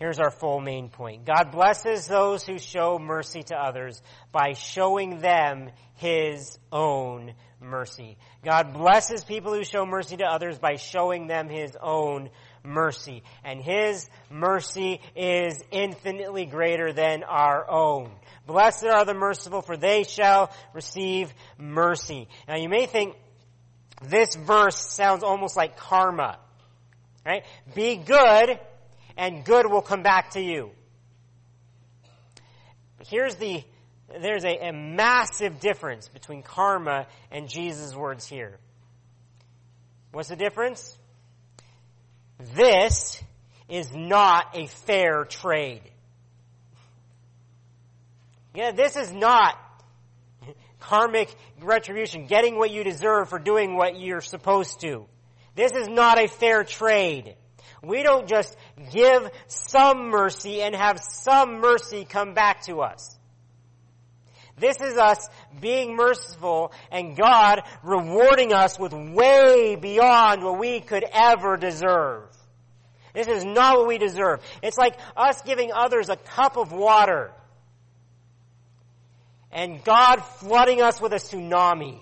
Here's 0.00 0.18
our 0.18 0.32
full 0.32 0.60
main 0.60 0.88
point. 0.88 1.24
God 1.24 1.52
blesses 1.52 2.08
those 2.08 2.44
who 2.44 2.58
show 2.58 2.98
mercy 2.98 3.44
to 3.44 3.54
others 3.54 4.02
by 4.32 4.54
showing 4.54 5.20
them 5.20 5.70
His 5.94 6.58
own 6.72 7.32
mercy. 7.60 8.18
God 8.44 8.74
blesses 8.74 9.22
people 9.22 9.54
who 9.54 9.62
show 9.62 9.86
mercy 9.86 10.16
to 10.16 10.24
others 10.24 10.58
by 10.58 10.74
showing 10.74 11.28
them 11.28 11.48
His 11.48 11.76
own 11.80 12.30
mercy. 12.66 13.22
And 13.44 13.60
His 13.60 14.08
mercy 14.30 15.00
is 15.14 15.62
infinitely 15.70 16.44
greater 16.44 16.92
than 16.92 17.22
our 17.22 17.70
own. 17.70 18.10
Blessed 18.46 18.84
are 18.84 19.04
the 19.04 19.14
merciful, 19.14 19.62
for 19.62 19.76
they 19.76 20.04
shall 20.04 20.52
receive 20.74 21.32
mercy. 21.58 22.28
Now 22.46 22.56
you 22.56 22.68
may 22.68 22.86
think 22.86 23.16
this 24.02 24.34
verse 24.36 24.76
sounds 24.92 25.22
almost 25.22 25.56
like 25.56 25.76
karma. 25.76 26.38
Right? 27.24 27.44
Be 27.74 27.96
good 27.96 28.60
and 29.16 29.44
good 29.44 29.70
will 29.70 29.82
come 29.82 30.02
back 30.02 30.30
to 30.30 30.40
you. 30.40 30.70
Here's 33.08 33.36
the, 33.36 33.62
there's 34.20 34.44
a, 34.44 34.68
a 34.68 34.72
massive 34.72 35.60
difference 35.60 36.08
between 36.08 36.42
karma 36.42 37.06
and 37.30 37.48
Jesus' 37.48 37.94
words 37.94 38.26
here. 38.26 38.58
What's 40.12 40.28
the 40.28 40.36
difference? 40.36 40.96
This 42.38 43.22
is 43.68 43.94
not 43.94 44.56
a 44.56 44.66
fair 44.66 45.24
trade. 45.24 45.82
Yeah, 48.54 48.72
this 48.72 48.96
is 48.96 49.12
not 49.12 49.58
karmic 50.80 51.34
retribution, 51.60 52.26
getting 52.26 52.56
what 52.56 52.70
you 52.70 52.84
deserve 52.84 53.28
for 53.28 53.38
doing 53.38 53.76
what 53.76 53.98
you're 53.98 54.20
supposed 54.20 54.80
to. 54.80 55.06
This 55.54 55.72
is 55.72 55.88
not 55.88 56.22
a 56.22 56.28
fair 56.28 56.64
trade. 56.64 57.34
We 57.82 58.02
don't 58.02 58.28
just 58.28 58.56
give 58.92 59.30
some 59.46 60.08
mercy 60.08 60.62
and 60.62 60.74
have 60.74 61.00
some 61.00 61.60
mercy 61.60 62.04
come 62.04 62.34
back 62.34 62.62
to 62.62 62.80
us. 62.80 63.15
This 64.58 64.80
is 64.80 64.96
us 64.96 65.28
being 65.60 65.96
merciful 65.96 66.72
and 66.90 67.16
God 67.16 67.62
rewarding 67.82 68.52
us 68.52 68.78
with 68.78 68.92
way 68.92 69.76
beyond 69.76 70.42
what 70.42 70.58
we 70.58 70.80
could 70.80 71.04
ever 71.12 71.56
deserve. 71.56 72.24
This 73.12 73.28
is 73.28 73.44
not 73.44 73.78
what 73.78 73.88
we 73.88 73.98
deserve. 73.98 74.40
It's 74.62 74.78
like 74.78 74.98
us 75.16 75.42
giving 75.42 75.72
others 75.72 76.08
a 76.08 76.16
cup 76.16 76.56
of 76.56 76.72
water 76.72 77.32
and 79.52 79.82
God 79.82 80.16
flooding 80.20 80.82
us 80.82 81.00
with 81.00 81.12
a 81.12 81.16
tsunami. 81.16 82.00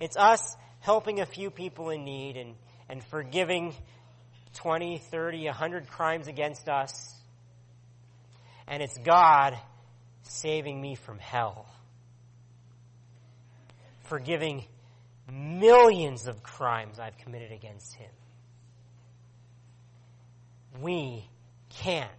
It's, 0.00 0.16
us 0.16 0.56
helping 0.80 1.20
a 1.20 1.26
few 1.26 1.50
people 1.50 1.90
in 1.90 2.04
need 2.04 2.36
and, 2.36 2.54
and 2.88 3.02
forgiving 3.04 3.74
20, 4.54 4.98
30, 4.98 5.44
100 5.46 5.88
crimes 5.88 6.28
against 6.28 6.68
us. 6.68 7.17
And 8.68 8.82
it's 8.82 8.96
God 8.98 9.58
saving 10.22 10.80
me 10.80 10.94
from 10.94 11.18
hell. 11.18 11.66
Forgiving 14.04 14.64
millions 15.32 16.26
of 16.26 16.42
crimes 16.42 16.98
I've 16.98 17.16
committed 17.18 17.52
against 17.52 17.94
Him. 17.94 18.10
We 20.80 21.28
can't 21.70 22.10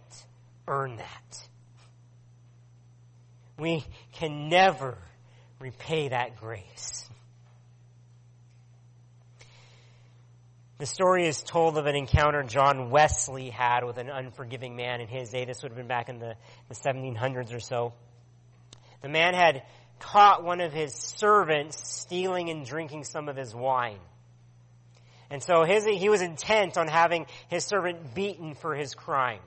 earn 0.66 0.96
that. 0.96 1.48
We 3.58 3.84
can 4.12 4.48
never 4.48 4.98
repay 5.60 6.08
that 6.08 6.40
grace. 6.40 7.09
The 10.80 10.86
story 10.86 11.26
is 11.26 11.42
told 11.42 11.76
of 11.76 11.84
an 11.84 11.94
encounter 11.94 12.42
John 12.42 12.88
Wesley 12.88 13.50
had 13.50 13.84
with 13.84 13.98
an 13.98 14.08
unforgiving 14.08 14.76
man 14.76 15.02
in 15.02 15.08
his 15.08 15.28
day. 15.28 15.44
This 15.44 15.62
would 15.62 15.72
have 15.72 15.76
been 15.76 15.86
back 15.86 16.08
in 16.08 16.18
the, 16.18 16.36
the 16.70 16.74
1700s 16.74 17.54
or 17.54 17.60
so. 17.60 17.92
The 19.02 19.10
man 19.10 19.34
had 19.34 19.62
caught 19.98 20.42
one 20.42 20.62
of 20.62 20.72
his 20.72 20.94
servants 20.94 21.86
stealing 21.86 22.48
and 22.48 22.64
drinking 22.64 23.04
some 23.04 23.28
of 23.28 23.36
his 23.36 23.54
wine. 23.54 23.98
And 25.28 25.42
so 25.42 25.64
his, 25.64 25.84
he 25.84 26.08
was 26.08 26.22
intent 26.22 26.78
on 26.78 26.88
having 26.88 27.26
his 27.50 27.62
servant 27.62 28.14
beaten 28.14 28.54
for 28.54 28.74
his 28.74 28.94
crime. 28.94 29.40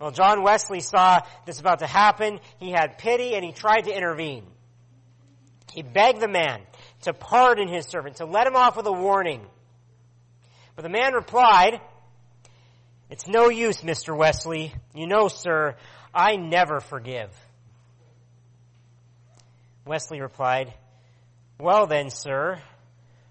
Well, 0.00 0.10
John 0.10 0.42
Wesley 0.42 0.80
saw 0.80 1.20
this 1.44 1.60
about 1.60 1.80
to 1.80 1.86
happen. 1.86 2.40
He 2.58 2.70
had 2.70 2.96
pity 2.96 3.34
and 3.34 3.44
he 3.44 3.52
tried 3.52 3.82
to 3.82 3.94
intervene. 3.94 4.46
He 5.70 5.82
begged 5.82 6.20
the 6.20 6.28
man 6.28 6.62
to 7.02 7.12
pardon 7.12 7.68
his 7.68 7.84
servant, 7.84 8.16
to 8.16 8.24
let 8.24 8.46
him 8.46 8.56
off 8.56 8.78
with 8.78 8.86
a 8.86 8.92
warning. 8.92 9.46
But 10.74 10.82
the 10.82 10.88
man 10.88 11.12
replied, 11.12 11.80
It's 13.10 13.26
no 13.26 13.48
use, 13.48 13.82
Mr. 13.82 14.16
Wesley. 14.16 14.72
You 14.94 15.06
know, 15.06 15.28
sir, 15.28 15.76
I 16.14 16.36
never 16.36 16.80
forgive. 16.80 17.30
Wesley 19.84 20.20
replied, 20.20 20.72
Well 21.58 21.86
then, 21.86 22.10
sir, 22.10 22.60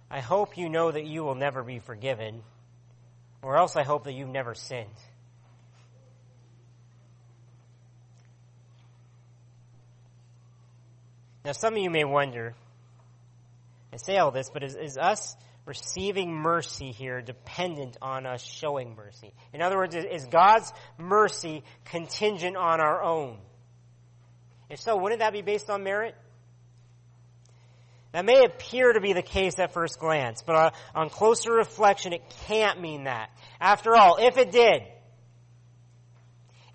I 0.09 0.19
hope 0.19 0.57
you 0.57 0.69
know 0.69 0.91
that 0.91 1.05
you 1.05 1.23
will 1.23 1.35
never 1.35 1.63
be 1.63 1.79
forgiven, 1.79 2.43
or 3.41 3.57
else 3.57 3.75
I 3.75 3.83
hope 3.83 4.03
that 4.03 4.13
you've 4.13 4.29
never 4.29 4.53
sinned. 4.53 4.89
Now, 11.43 11.53
some 11.53 11.73
of 11.73 11.79
you 11.79 11.89
may 11.89 12.03
wonder, 12.03 12.53
I 13.91 13.97
say 13.97 14.17
all 14.17 14.29
this, 14.29 14.49
but 14.51 14.63
is, 14.63 14.75
is 14.75 14.97
us 14.97 15.35
receiving 15.65 16.33
mercy 16.33 16.91
here 16.91 17.21
dependent 17.21 17.97
on 18.01 18.25
us 18.25 18.43
showing 18.43 18.95
mercy? 18.95 19.33
In 19.53 19.61
other 19.61 19.77
words, 19.77 19.95
is 19.95 20.25
God's 20.25 20.71
mercy 20.97 21.63
contingent 21.85 22.55
on 22.57 22.81
our 22.81 23.01
own? 23.03 23.37
If 24.69 24.79
so, 24.79 24.95
wouldn't 24.97 25.19
that 25.19 25.33
be 25.33 25.41
based 25.41 25.69
on 25.69 25.83
merit? 25.83 26.15
That 28.13 28.25
may 28.25 28.43
appear 28.43 28.91
to 28.91 28.99
be 28.99 29.13
the 29.13 29.21
case 29.21 29.57
at 29.59 29.73
first 29.73 29.99
glance, 29.99 30.43
but 30.45 30.55
uh, 30.55 30.71
on 30.93 31.09
closer 31.09 31.53
reflection, 31.53 32.11
it 32.11 32.21
can't 32.47 32.81
mean 32.81 33.05
that. 33.05 33.29
After 33.59 33.95
all, 33.95 34.17
if 34.17 34.37
it 34.37 34.51
did, 34.51 34.83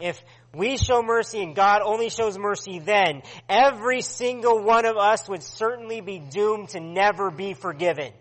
if 0.01 0.23
we 0.55 0.79
show 0.79 1.03
mercy 1.03 1.43
and 1.43 1.55
God 1.55 1.83
only 1.83 2.09
shows 2.09 2.39
mercy 2.39 2.79
then, 2.79 3.23
every 3.49 4.01
single 4.01 4.63
one 4.63 4.87
of 4.87 4.97
us 4.97 5.29
would 5.29 5.43
certainly 5.43 6.01
be 6.01 6.19
doomed 6.19 6.71
to 6.71 6.81
never 6.81 7.31
be 7.31 7.53
forgiven. 7.53 8.13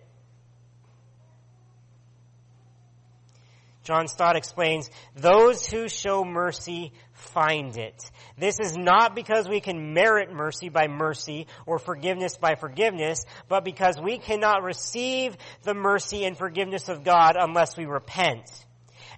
John 3.85 4.07
Stott 4.07 4.35
explains, 4.35 4.89
those 5.15 5.65
who 5.65 5.87
show 5.87 6.25
mercy 6.25 6.91
find 7.13 7.77
it. 7.77 8.11
This 8.35 8.59
is 8.59 8.75
not 8.75 9.15
because 9.15 9.47
we 9.47 9.61
can 9.61 9.93
merit 9.93 10.33
mercy 10.33 10.69
by 10.69 10.87
mercy 10.87 11.45
or 11.67 11.77
forgiveness 11.77 12.35
by 12.35 12.55
forgiveness, 12.55 13.23
but 13.47 13.63
because 13.63 14.01
we 14.01 14.17
cannot 14.17 14.63
receive 14.63 15.37
the 15.61 15.75
mercy 15.75 16.25
and 16.25 16.35
forgiveness 16.35 16.89
of 16.89 17.03
God 17.03 17.35
unless 17.39 17.77
we 17.77 17.85
repent. 17.85 18.49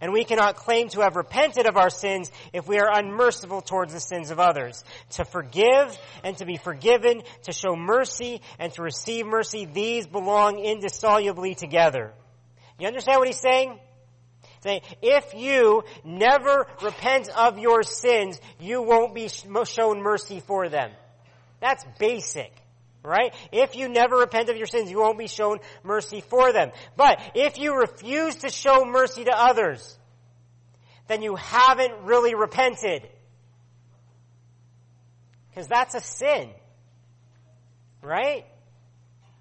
And 0.01 0.11
we 0.11 0.25
cannot 0.25 0.57
claim 0.57 0.89
to 0.89 0.99
have 0.99 1.15
repented 1.15 1.65
of 1.65 1.77
our 1.77 1.89
sins 1.89 2.29
if 2.51 2.67
we 2.67 2.77
are 2.77 2.91
unmerciful 2.91 3.61
towards 3.61 3.93
the 3.93 4.01
sins 4.01 4.31
of 4.31 4.39
others. 4.39 4.83
To 5.11 5.23
forgive 5.25 5.97
and 6.25 6.37
to 6.37 6.45
be 6.45 6.57
forgiven, 6.57 7.23
to 7.43 7.53
show 7.53 7.75
mercy 7.75 8.41
and 8.59 8.73
to 8.73 8.83
receive 8.83 9.25
mercy, 9.25 9.65
these 9.65 10.05
belong 10.05 10.59
indissolubly 10.59 11.55
together. 11.55 12.13
You 12.77 12.87
understand 12.87 13.19
what 13.19 13.27
he's 13.27 13.39
saying? 13.39 13.79
Saying, 14.61 14.81
if 15.01 15.33
you 15.33 15.83
never 16.03 16.67
repent 16.81 17.29
of 17.29 17.59
your 17.59 17.83
sins, 17.83 18.39
you 18.59 18.81
won't 18.81 19.13
be 19.13 19.29
shown 19.29 20.01
mercy 20.01 20.39
for 20.39 20.67
them. 20.69 20.91
That's 21.59 21.85
basic. 21.99 22.51
Right? 23.03 23.33
If 23.51 23.75
you 23.75 23.87
never 23.87 24.17
repent 24.17 24.49
of 24.49 24.57
your 24.57 24.65
sins, 24.65 24.91
you 24.91 24.99
won't 24.99 25.17
be 25.17 25.27
shown 25.27 25.59
mercy 25.83 26.21
for 26.21 26.51
them. 26.51 26.71
But 26.97 27.21
if 27.35 27.57
you 27.57 27.77
refuse 27.77 28.35
to 28.37 28.49
show 28.49 28.83
mercy 28.83 29.23
to 29.25 29.31
others, 29.31 29.97
then 31.07 31.21
you 31.21 31.35
haven't 31.35 32.03
really 32.03 32.35
repented. 32.35 33.07
Because 35.49 35.67
that's 35.67 35.95
a 35.95 36.01
sin. 36.01 36.49
Right? 38.01 38.45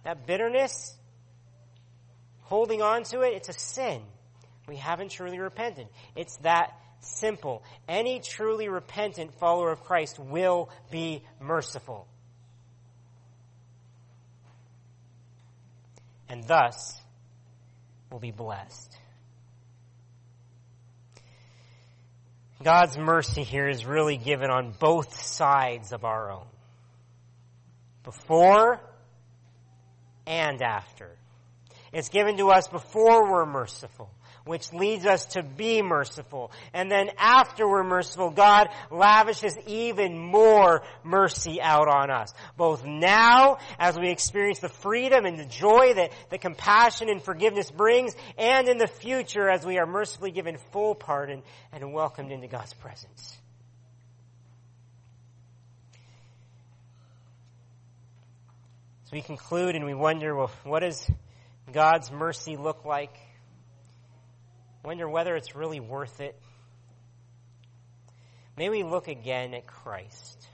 That 0.05 0.27
bitterness, 0.27 0.97
holding 2.43 2.83
on 2.83 3.03
to 3.05 3.23
it, 3.23 3.35
it's 3.35 3.49
a 3.49 3.53
sin. 3.53 4.03
We 4.69 4.77
haven't 4.77 5.11
truly 5.11 5.39
repented. 5.39 5.87
It's 6.17 6.37
that 6.39 6.73
simple. 7.01 7.62
Any 7.89 8.21
truly 8.21 8.69
repentant 8.69 9.33
follower 9.39 9.71
of 9.71 9.83
Christ 9.83 10.19
will 10.19 10.71
be 10.91 11.23
merciful. 11.41 12.07
And 16.29 16.45
thus 16.45 17.01
will 18.11 18.19
be 18.19 18.33
blessed. 18.33 18.93
God's 22.62 22.99
mercy 22.99 23.45
here 23.45 23.69
is 23.69 23.85
really 23.85 24.17
given 24.17 24.51
on 24.51 24.75
both 24.81 25.23
sides 25.23 25.93
of 25.93 26.05
our 26.05 26.33
own. 26.33 26.47
Before 28.03 28.81
and 30.27 30.61
after. 30.62 31.17
It's 31.93 32.09
given 32.09 32.39
to 32.39 32.49
us 32.49 32.67
before 32.67 33.31
we're 33.31 33.47
merciful 33.47 34.11
which 34.47 34.72
leads 34.72 35.05
us 35.05 35.26
to 35.26 35.42
be 35.42 35.82
merciful. 35.82 36.53
And 36.72 36.90
then 36.90 37.11
after 37.18 37.68
we're 37.68 37.84
merciful, 37.84 38.30
God 38.30 38.68
lavishes 38.90 39.59
even 39.66 40.16
more 40.18 40.82
mercy 41.05 41.61
out 41.61 41.88
on 41.88 42.11
us. 42.11 42.32
Both 42.57 42.84
now, 42.84 43.59
as 43.78 43.99
we 43.99 44.09
experience 44.09 44.61
the 44.61 44.68
freedom 44.68 45.26
and 45.26 45.38
the 45.38 45.44
joy 45.44 45.94
that 45.94 46.12
the 46.30 46.38
compassion 46.38 47.09
and 47.09 47.20
forgiveness 47.20 47.70
brings, 47.70 48.14
and 48.38 48.68
in 48.68 48.78
the 48.78 48.86
future 48.86 49.51
as 49.51 49.66
we 49.66 49.78
are 49.78 49.86
mercifully 49.86 50.30
given 50.30 50.57
full 50.72 50.94
pardon 50.94 51.42
and 51.72 51.92
welcomed 51.92 52.30
into 52.30 52.47
God's 52.47 52.72
presence. 52.74 53.36
So 59.05 59.11
we 59.12 59.22
conclude 59.22 59.74
and 59.74 59.84
we 59.84 59.94
wonder, 59.94 60.34
well, 60.34 60.51
what 60.64 60.80
does 60.80 61.09
God's 61.72 62.11
mercy 62.11 62.57
look 62.57 62.84
like? 62.84 63.12
Wonder 64.87 65.09
whether 65.09 65.34
it's 65.34 65.57
really 65.57 65.80
worth 65.80 66.20
it. 66.20 66.41
May 68.57 68.68
we 68.68 68.84
look 68.84 69.09
again 69.09 69.53
at 69.53 69.66
Christ 69.66 70.49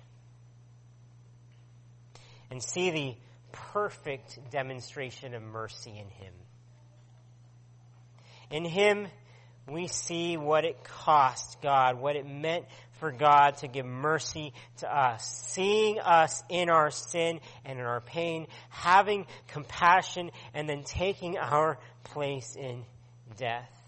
and 2.51 2.62
see 2.62 2.91
the 2.91 3.14
perfect 3.53 4.39
demonstration 4.51 5.35
of 5.35 5.43
mercy 5.43 5.91
in 5.91 6.09
Him. 6.09 6.33
In 8.51 8.64
Him, 8.64 9.07
we 9.70 9.87
see 9.87 10.39
what 10.39 10.64
it 10.64 10.83
cost 10.83 11.61
God, 11.61 12.01
what 12.01 12.16
it 12.16 12.26
meant 12.26 12.64
for 13.01 13.12
God 13.12 13.59
to 13.59 13.68
give 13.68 13.85
mercy 13.85 14.55
to 14.78 14.89
us, 14.91 15.45
seeing 15.49 16.01
us 16.01 16.43
in 16.49 16.70
our 16.70 16.91
sin 16.91 17.39
and 17.66 17.78
in 17.78 17.85
our 17.85 18.01
pain, 18.01 18.47
having 18.70 19.26
compassion, 19.49 20.30
and 20.55 20.66
then 20.66 20.85
taking 20.85 21.37
our 21.37 21.78
place 22.03 22.57
in 22.57 22.85
death. 23.37 23.82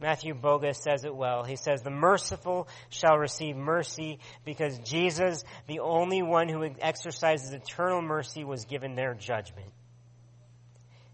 Matthew 0.00 0.34
Bogus 0.34 0.78
says 0.78 1.04
it 1.04 1.14
well. 1.14 1.42
He 1.42 1.56
says, 1.56 1.82
the 1.82 1.90
merciful 1.90 2.68
shall 2.88 3.18
receive 3.18 3.56
mercy 3.56 4.20
because 4.44 4.78
Jesus, 4.78 5.42
the 5.66 5.80
only 5.80 6.22
one 6.22 6.48
who 6.48 6.68
exercises 6.80 7.52
eternal 7.52 8.00
mercy, 8.00 8.44
was 8.44 8.64
given 8.64 8.94
their 8.94 9.14
judgment. 9.14 9.72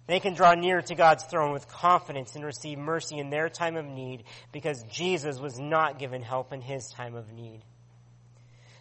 They 0.07 0.20
can 0.20 0.35
draw 0.35 0.53
near 0.53 0.82
to 0.82 0.95
God's 0.95 1.24
throne 1.24 1.53
with 1.53 1.66
confidence 1.66 2.35
and 2.35 2.45
receive 2.45 2.78
mercy 2.78 3.18
in 3.18 3.30
their 3.30 3.49
time 3.49 3.76
of 3.76 3.87
need 3.87 4.24
because 4.53 4.85
Jesus 4.91 5.41
was 5.41 5.59
not 5.59 5.99
given 5.99 6.20
help 6.20 6.53
in 6.53 6.61
his 6.61 6.91
time 6.91 7.14
of 7.14 7.32
need. 7.32 7.62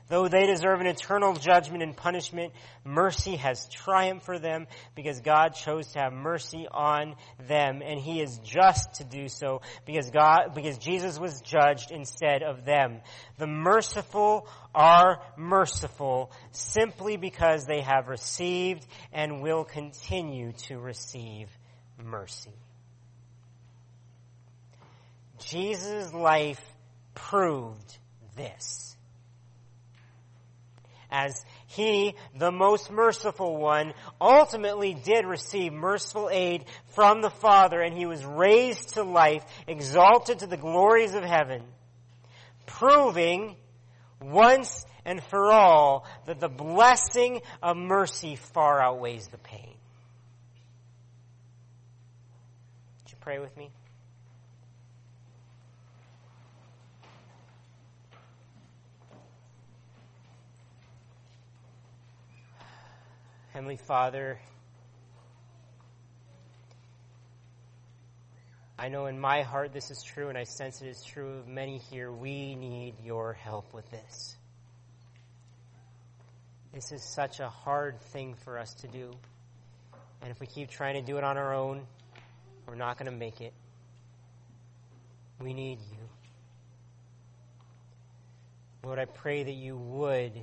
Though 0.09 0.27
they 0.27 0.45
deserve 0.45 0.81
an 0.81 0.87
eternal 0.87 1.33
judgment 1.33 1.81
and 1.81 1.95
punishment, 1.95 2.53
mercy 2.83 3.37
has 3.37 3.67
triumphed 3.69 4.25
for 4.25 4.37
them 4.37 4.67
because 4.95 5.21
God 5.21 5.55
chose 5.55 5.93
to 5.93 5.99
have 5.99 6.13
mercy 6.13 6.67
on 6.69 7.15
them 7.47 7.81
and 7.83 7.99
He 7.99 8.21
is 8.21 8.37
just 8.39 8.95
to 8.95 9.05
do 9.05 9.29
so 9.29 9.61
because 9.85 10.11
God, 10.11 10.53
because 10.53 10.77
Jesus 10.77 11.17
was 11.17 11.39
judged 11.41 11.91
instead 11.91 12.43
of 12.43 12.65
them. 12.65 12.99
The 13.37 13.47
merciful 13.47 14.47
are 14.75 15.21
merciful 15.37 16.31
simply 16.51 17.15
because 17.15 17.65
they 17.65 17.81
have 17.81 18.09
received 18.09 18.85
and 19.13 19.41
will 19.41 19.63
continue 19.63 20.51
to 20.67 20.77
receive 20.79 21.47
mercy. 21.97 22.51
Jesus' 25.39 26.13
life 26.13 26.61
proved 27.15 27.97
this 28.35 28.92
as 31.13 31.45
he, 31.67 32.15
the 32.35 32.51
most 32.51 32.91
merciful 32.91 33.55
one, 33.55 33.93
ultimately 34.19 34.95
did 34.95 35.25
receive 35.25 35.71
merciful 35.71 36.29
aid 36.31 36.65
from 36.87 37.21
the 37.21 37.29
Father 37.29 37.79
and 37.79 37.95
he 37.95 38.07
was 38.07 38.25
raised 38.25 38.95
to 38.95 39.03
life, 39.03 39.45
exalted 39.67 40.39
to 40.39 40.47
the 40.47 40.57
glories 40.57 41.13
of 41.13 41.23
heaven, 41.23 41.61
proving 42.65 43.55
once 44.19 44.85
and 45.05 45.21
for 45.23 45.51
all 45.51 46.05
that 46.25 46.39
the 46.39 46.49
blessing 46.49 47.41
of 47.61 47.77
mercy 47.77 48.35
far 48.35 48.81
outweighs 48.81 49.27
the 49.27 49.37
pain. 49.37 49.75
Would 53.03 53.11
you 53.11 53.17
pray 53.21 53.37
with 53.37 53.55
me? 53.55 53.69
Heavenly 63.53 63.77
Father, 63.77 64.39
I 68.79 68.89
know 68.89 69.05
in 69.05 69.19
my 69.19 69.43
heart 69.43 69.71
this 69.71 69.91
is 69.91 70.01
true, 70.01 70.29
and 70.29 70.37
I 70.39 70.43
sense 70.43 70.81
it 70.81 70.87
is 70.87 71.03
true 71.03 71.37
of 71.37 71.47
many 71.47 71.77
here. 71.77 72.11
We 72.11 72.55
need 72.55 72.95
your 73.03 73.33
help 73.33 73.71
with 73.71 73.87
this. 73.91 74.35
This 76.73 76.91
is 76.91 77.03
such 77.13 77.41
a 77.41 77.47
hard 77.47 78.01
thing 78.01 78.33
for 78.43 78.57
us 78.57 78.73
to 78.81 78.87
do. 78.87 79.11
And 80.23 80.31
if 80.31 80.39
we 80.39 80.47
keep 80.47 80.71
trying 80.71 80.95
to 80.95 81.03
do 81.03 81.19
it 81.19 81.23
on 81.23 81.37
our 81.37 81.53
own, 81.53 81.85
we're 82.65 82.73
not 82.73 82.97
going 82.97 83.11
to 83.11 83.15
make 83.15 83.39
it. 83.39 83.53
We 85.39 85.53
need 85.53 85.77
you. 85.91 86.09
Lord, 88.83 88.97
I 88.97 89.05
pray 89.05 89.43
that 89.43 89.55
you 89.55 89.77
would 89.77 90.33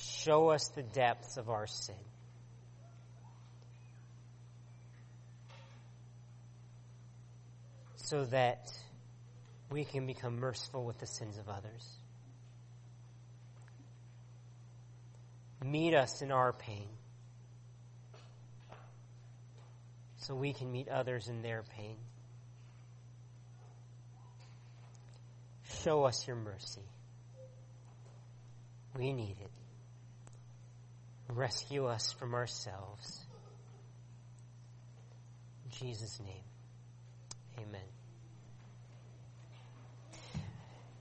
show 0.00 0.50
us 0.50 0.68
the 0.76 0.84
depths 0.84 1.36
of 1.36 1.50
our 1.50 1.66
sin. 1.66 1.96
So 8.08 8.24
that 8.24 8.72
we 9.70 9.84
can 9.84 10.06
become 10.06 10.38
merciful 10.40 10.82
with 10.84 10.98
the 10.98 11.06
sins 11.06 11.36
of 11.36 11.46
others. 11.48 11.86
Meet 15.62 15.94
us 15.94 16.22
in 16.22 16.32
our 16.32 16.54
pain 16.54 16.88
so 20.16 20.34
we 20.34 20.54
can 20.54 20.72
meet 20.72 20.88
others 20.88 21.28
in 21.28 21.42
their 21.42 21.62
pain. 21.76 21.96
Show 25.82 26.04
us 26.04 26.26
your 26.26 26.36
mercy. 26.36 26.88
We 28.96 29.12
need 29.12 29.36
it. 29.40 29.50
Rescue 31.28 31.86
us 31.86 32.12
from 32.12 32.32
ourselves. 32.34 33.26
In 35.64 35.70
Jesus' 35.70 36.18
name, 36.20 36.44
amen. 37.58 37.97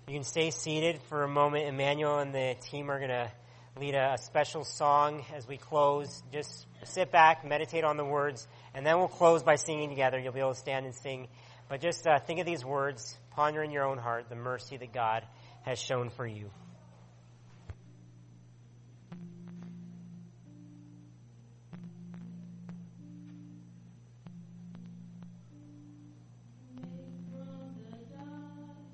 You 0.08 0.14
can 0.14 0.24
stay 0.24 0.52
seated 0.52 1.02
for 1.10 1.24
a 1.24 1.28
moment. 1.28 1.68
Emmanuel 1.68 2.20
and 2.20 2.34
the 2.34 2.56
team 2.62 2.90
are 2.90 2.98
going 2.98 3.10
to 3.10 3.30
lead 3.78 3.94
a, 3.94 4.14
a, 4.14 4.18
special 4.18 4.64
song 4.64 5.26
as 5.36 5.46
we 5.46 5.58
close. 5.58 6.24
Just 6.32 6.66
sit 6.86 7.12
back, 7.12 7.44
meditate 7.46 7.84
on 7.84 7.98
the 7.98 8.06
words, 8.06 8.48
and 8.74 8.86
then 8.86 9.00
we'll 9.00 9.10
close 9.10 9.44
by 9.44 9.58
singing 9.58 9.90
together. 9.90 10.18
You'll 10.18 10.32
be 10.32 10.40
able 10.40 10.54
to 10.54 10.60
stand 10.60 10.86
and 10.86 10.96
sing 10.96 11.28
But 11.68 11.82
just 11.82 12.08
uh, 12.08 12.20
think 12.20 12.40
of 12.40 12.46
these 12.46 12.64
words, 12.64 13.18
ponder 13.32 13.62
in 13.62 13.70
your 13.70 13.84
own 13.84 13.98
heart 13.98 14.30
the 14.30 14.38
mercy 14.38 14.78
that 14.78 14.94
God 14.94 15.26
has 15.64 15.78
shown 15.78 16.10
for 16.10 16.26
you. 16.26 16.52